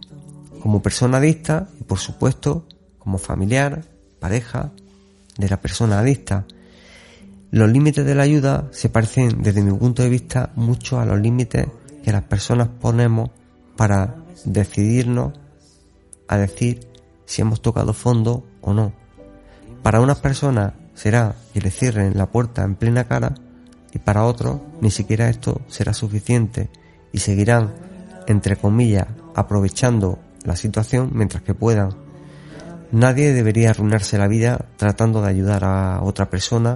como 0.61 0.81
persona 0.81 1.17
adicta 1.17 1.69
y 1.79 1.83
por 1.83 1.99
supuesto 1.99 2.65
como 2.99 3.17
familiar, 3.17 3.83
pareja 4.19 4.71
de 5.37 5.49
la 5.49 5.59
persona 5.59 5.99
adicta. 5.99 6.45
Los 7.49 7.69
límites 7.69 8.05
de 8.05 8.15
la 8.15 8.23
ayuda 8.23 8.67
se 8.71 8.89
parecen 8.89 9.41
desde 9.41 9.61
mi 9.61 9.77
punto 9.77 10.03
de 10.03 10.09
vista 10.09 10.51
mucho 10.55 10.99
a 10.99 11.05
los 11.05 11.19
límites 11.19 11.67
que 12.03 12.11
las 12.11 12.23
personas 12.23 12.69
ponemos 12.79 13.31
para 13.75 14.15
decidirnos 14.45 15.33
a 16.27 16.37
decir 16.37 16.87
si 17.25 17.41
hemos 17.41 17.61
tocado 17.61 17.93
fondo 17.93 18.45
o 18.61 18.73
no. 18.73 18.93
Para 19.83 19.99
unas 19.99 20.19
personas 20.19 20.73
será 20.93 21.35
que 21.53 21.61
le 21.61 21.71
cierren 21.71 22.17
la 22.17 22.27
puerta 22.27 22.63
en 22.63 22.75
plena 22.75 23.05
cara 23.05 23.33
y 23.93 23.99
para 23.99 24.25
otros 24.25 24.61
ni 24.81 24.91
siquiera 24.91 25.29
esto 25.29 25.61
será 25.67 25.93
suficiente 25.93 26.69
y 27.11 27.19
seguirán, 27.19 27.73
entre 28.27 28.55
comillas, 28.55 29.07
aprovechando 29.35 30.19
la 30.43 30.55
situación 30.55 31.11
mientras 31.13 31.43
que 31.43 31.53
puedan. 31.53 31.91
Nadie 32.91 33.33
debería 33.33 33.69
arruinarse 33.69 34.17
la 34.17 34.27
vida 34.27 34.65
tratando 34.77 35.21
de 35.21 35.29
ayudar 35.29 35.63
a 35.63 36.01
otra 36.03 36.29
persona 36.29 36.75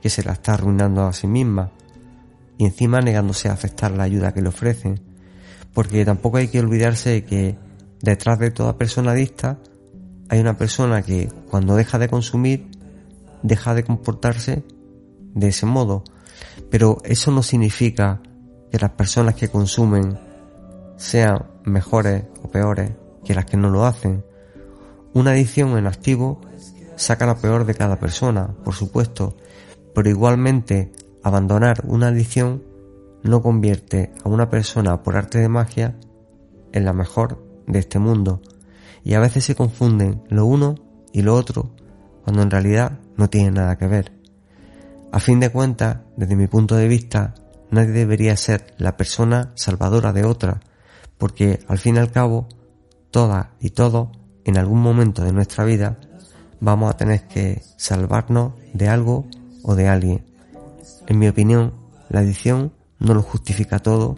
que 0.00 0.10
se 0.10 0.24
la 0.24 0.32
está 0.32 0.54
arruinando 0.54 1.04
a 1.04 1.12
sí 1.12 1.26
misma 1.26 1.70
y 2.58 2.64
encima 2.64 3.00
negándose 3.00 3.48
a 3.48 3.52
aceptar 3.52 3.92
la 3.92 4.04
ayuda 4.04 4.32
que 4.32 4.42
le 4.42 4.48
ofrecen. 4.48 5.00
Porque 5.72 6.04
tampoco 6.04 6.38
hay 6.38 6.48
que 6.48 6.60
olvidarse 6.60 7.24
que 7.24 7.56
detrás 8.00 8.38
de 8.38 8.50
toda 8.50 8.76
persona 8.76 9.12
adicta 9.12 9.58
hay 10.28 10.40
una 10.40 10.56
persona 10.56 11.02
que 11.02 11.28
cuando 11.48 11.76
deja 11.76 11.98
de 11.98 12.08
consumir 12.08 12.68
deja 13.42 13.74
de 13.74 13.84
comportarse 13.84 14.64
de 15.34 15.48
ese 15.48 15.66
modo. 15.66 16.04
Pero 16.72 16.96
eso 17.04 17.30
no 17.30 17.42
significa 17.42 18.22
que 18.70 18.78
las 18.78 18.92
personas 18.92 19.34
que 19.34 19.48
consumen 19.48 20.18
sean 20.96 21.44
mejores 21.64 22.24
o 22.42 22.48
peores 22.48 22.92
que 23.26 23.34
las 23.34 23.44
que 23.44 23.58
no 23.58 23.68
lo 23.68 23.84
hacen. 23.84 24.24
Una 25.12 25.32
adicción 25.32 25.76
en 25.76 25.86
activo 25.86 26.40
saca 26.96 27.26
lo 27.26 27.36
peor 27.36 27.66
de 27.66 27.74
cada 27.74 28.00
persona, 28.00 28.54
por 28.64 28.72
supuesto, 28.72 29.36
pero 29.94 30.08
igualmente 30.08 30.90
abandonar 31.22 31.82
una 31.86 32.08
adicción 32.08 32.62
no 33.22 33.42
convierte 33.42 34.10
a 34.24 34.30
una 34.30 34.48
persona 34.48 35.02
por 35.02 35.18
arte 35.18 35.40
de 35.40 35.50
magia 35.50 35.98
en 36.72 36.86
la 36.86 36.94
mejor 36.94 37.44
de 37.66 37.80
este 37.80 37.98
mundo. 37.98 38.40
Y 39.04 39.12
a 39.12 39.20
veces 39.20 39.44
se 39.44 39.54
confunden 39.54 40.22
lo 40.30 40.46
uno 40.46 40.76
y 41.12 41.20
lo 41.20 41.34
otro 41.34 41.74
cuando 42.24 42.40
en 42.40 42.50
realidad 42.50 42.98
no 43.18 43.28
tienen 43.28 43.54
nada 43.54 43.76
que 43.76 43.88
ver. 43.88 44.21
A 45.12 45.20
fin 45.20 45.40
de 45.40 45.50
cuentas, 45.50 45.98
desde 46.16 46.36
mi 46.36 46.46
punto 46.46 46.74
de 46.74 46.88
vista, 46.88 47.34
nadie 47.70 47.92
debería 47.92 48.34
ser 48.34 48.74
la 48.78 48.96
persona 48.96 49.52
salvadora 49.56 50.14
de 50.14 50.24
otra, 50.24 50.60
porque 51.18 51.60
al 51.68 51.76
fin 51.76 51.96
y 51.96 51.98
al 51.98 52.10
cabo, 52.10 52.48
todas 53.10 53.48
y 53.60 53.70
todos, 53.70 54.08
en 54.46 54.56
algún 54.56 54.80
momento 54.80 55.22
de 55.22 55.34
nuestra 55.34 55.66
vida, 55.66 56.00
vamos 56.60 56.90
a 56.90 56.96
tener 56.96 57.28
que 57.28 57.62
salvarnos 57.76 58.54
de 58.72 58.88
algo 58.88 59.26
o 59.62 59.74
de 59.74 59.86
alguien. 59.86 60.24
En 61.06 61.18
mi 61.18 61.28
opinión, 61.28 61.74
la 62.08 62.20
adicción 62.20 62.72
no 62.98 63.12
lo 63.12 63.20
justifica 63.20 63.80
todo, 63.80 64.16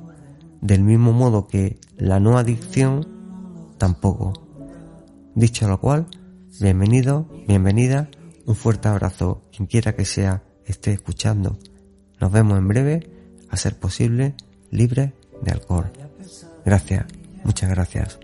del 0.61 0.85
mismo 0.85 1.13
modo 1.13 1.49
que 1.49 1.81
la 1.97 2.21
no 2.21 2.39
adicción 2.39 3.75
tampoco. 3.79 4.33
Dicho 5.35 5.67
lo 5.67 5.81
cual, 5.81 6.07
bienvenido, 6.61 7.27
bienvenida, 7.49 8.09
un 8.47 8.55
fuerte 8.55 8.87
abrazo, 8.87 9.43
quien 9.51 9.67
quiera 9.67 9.97
que 9.97 10.05
sea 10.05 10.45
esté 10.67 10.93
escuchando. 10.93 11.59
Nos 12.21 12.33
vemos 12.33 12.59
en 12.59 12.69
breve, 12.69 13.11
a 13.51 13.57
ser 13.57 13.77
posible, 13.79 14.35
libre 14.71 15.13
de 15.43 15.53
alcohol. 15.53 15.91
Gracias. 16.65 17.07
Muchas 17.45 17.71
gracias. 17.71 18.19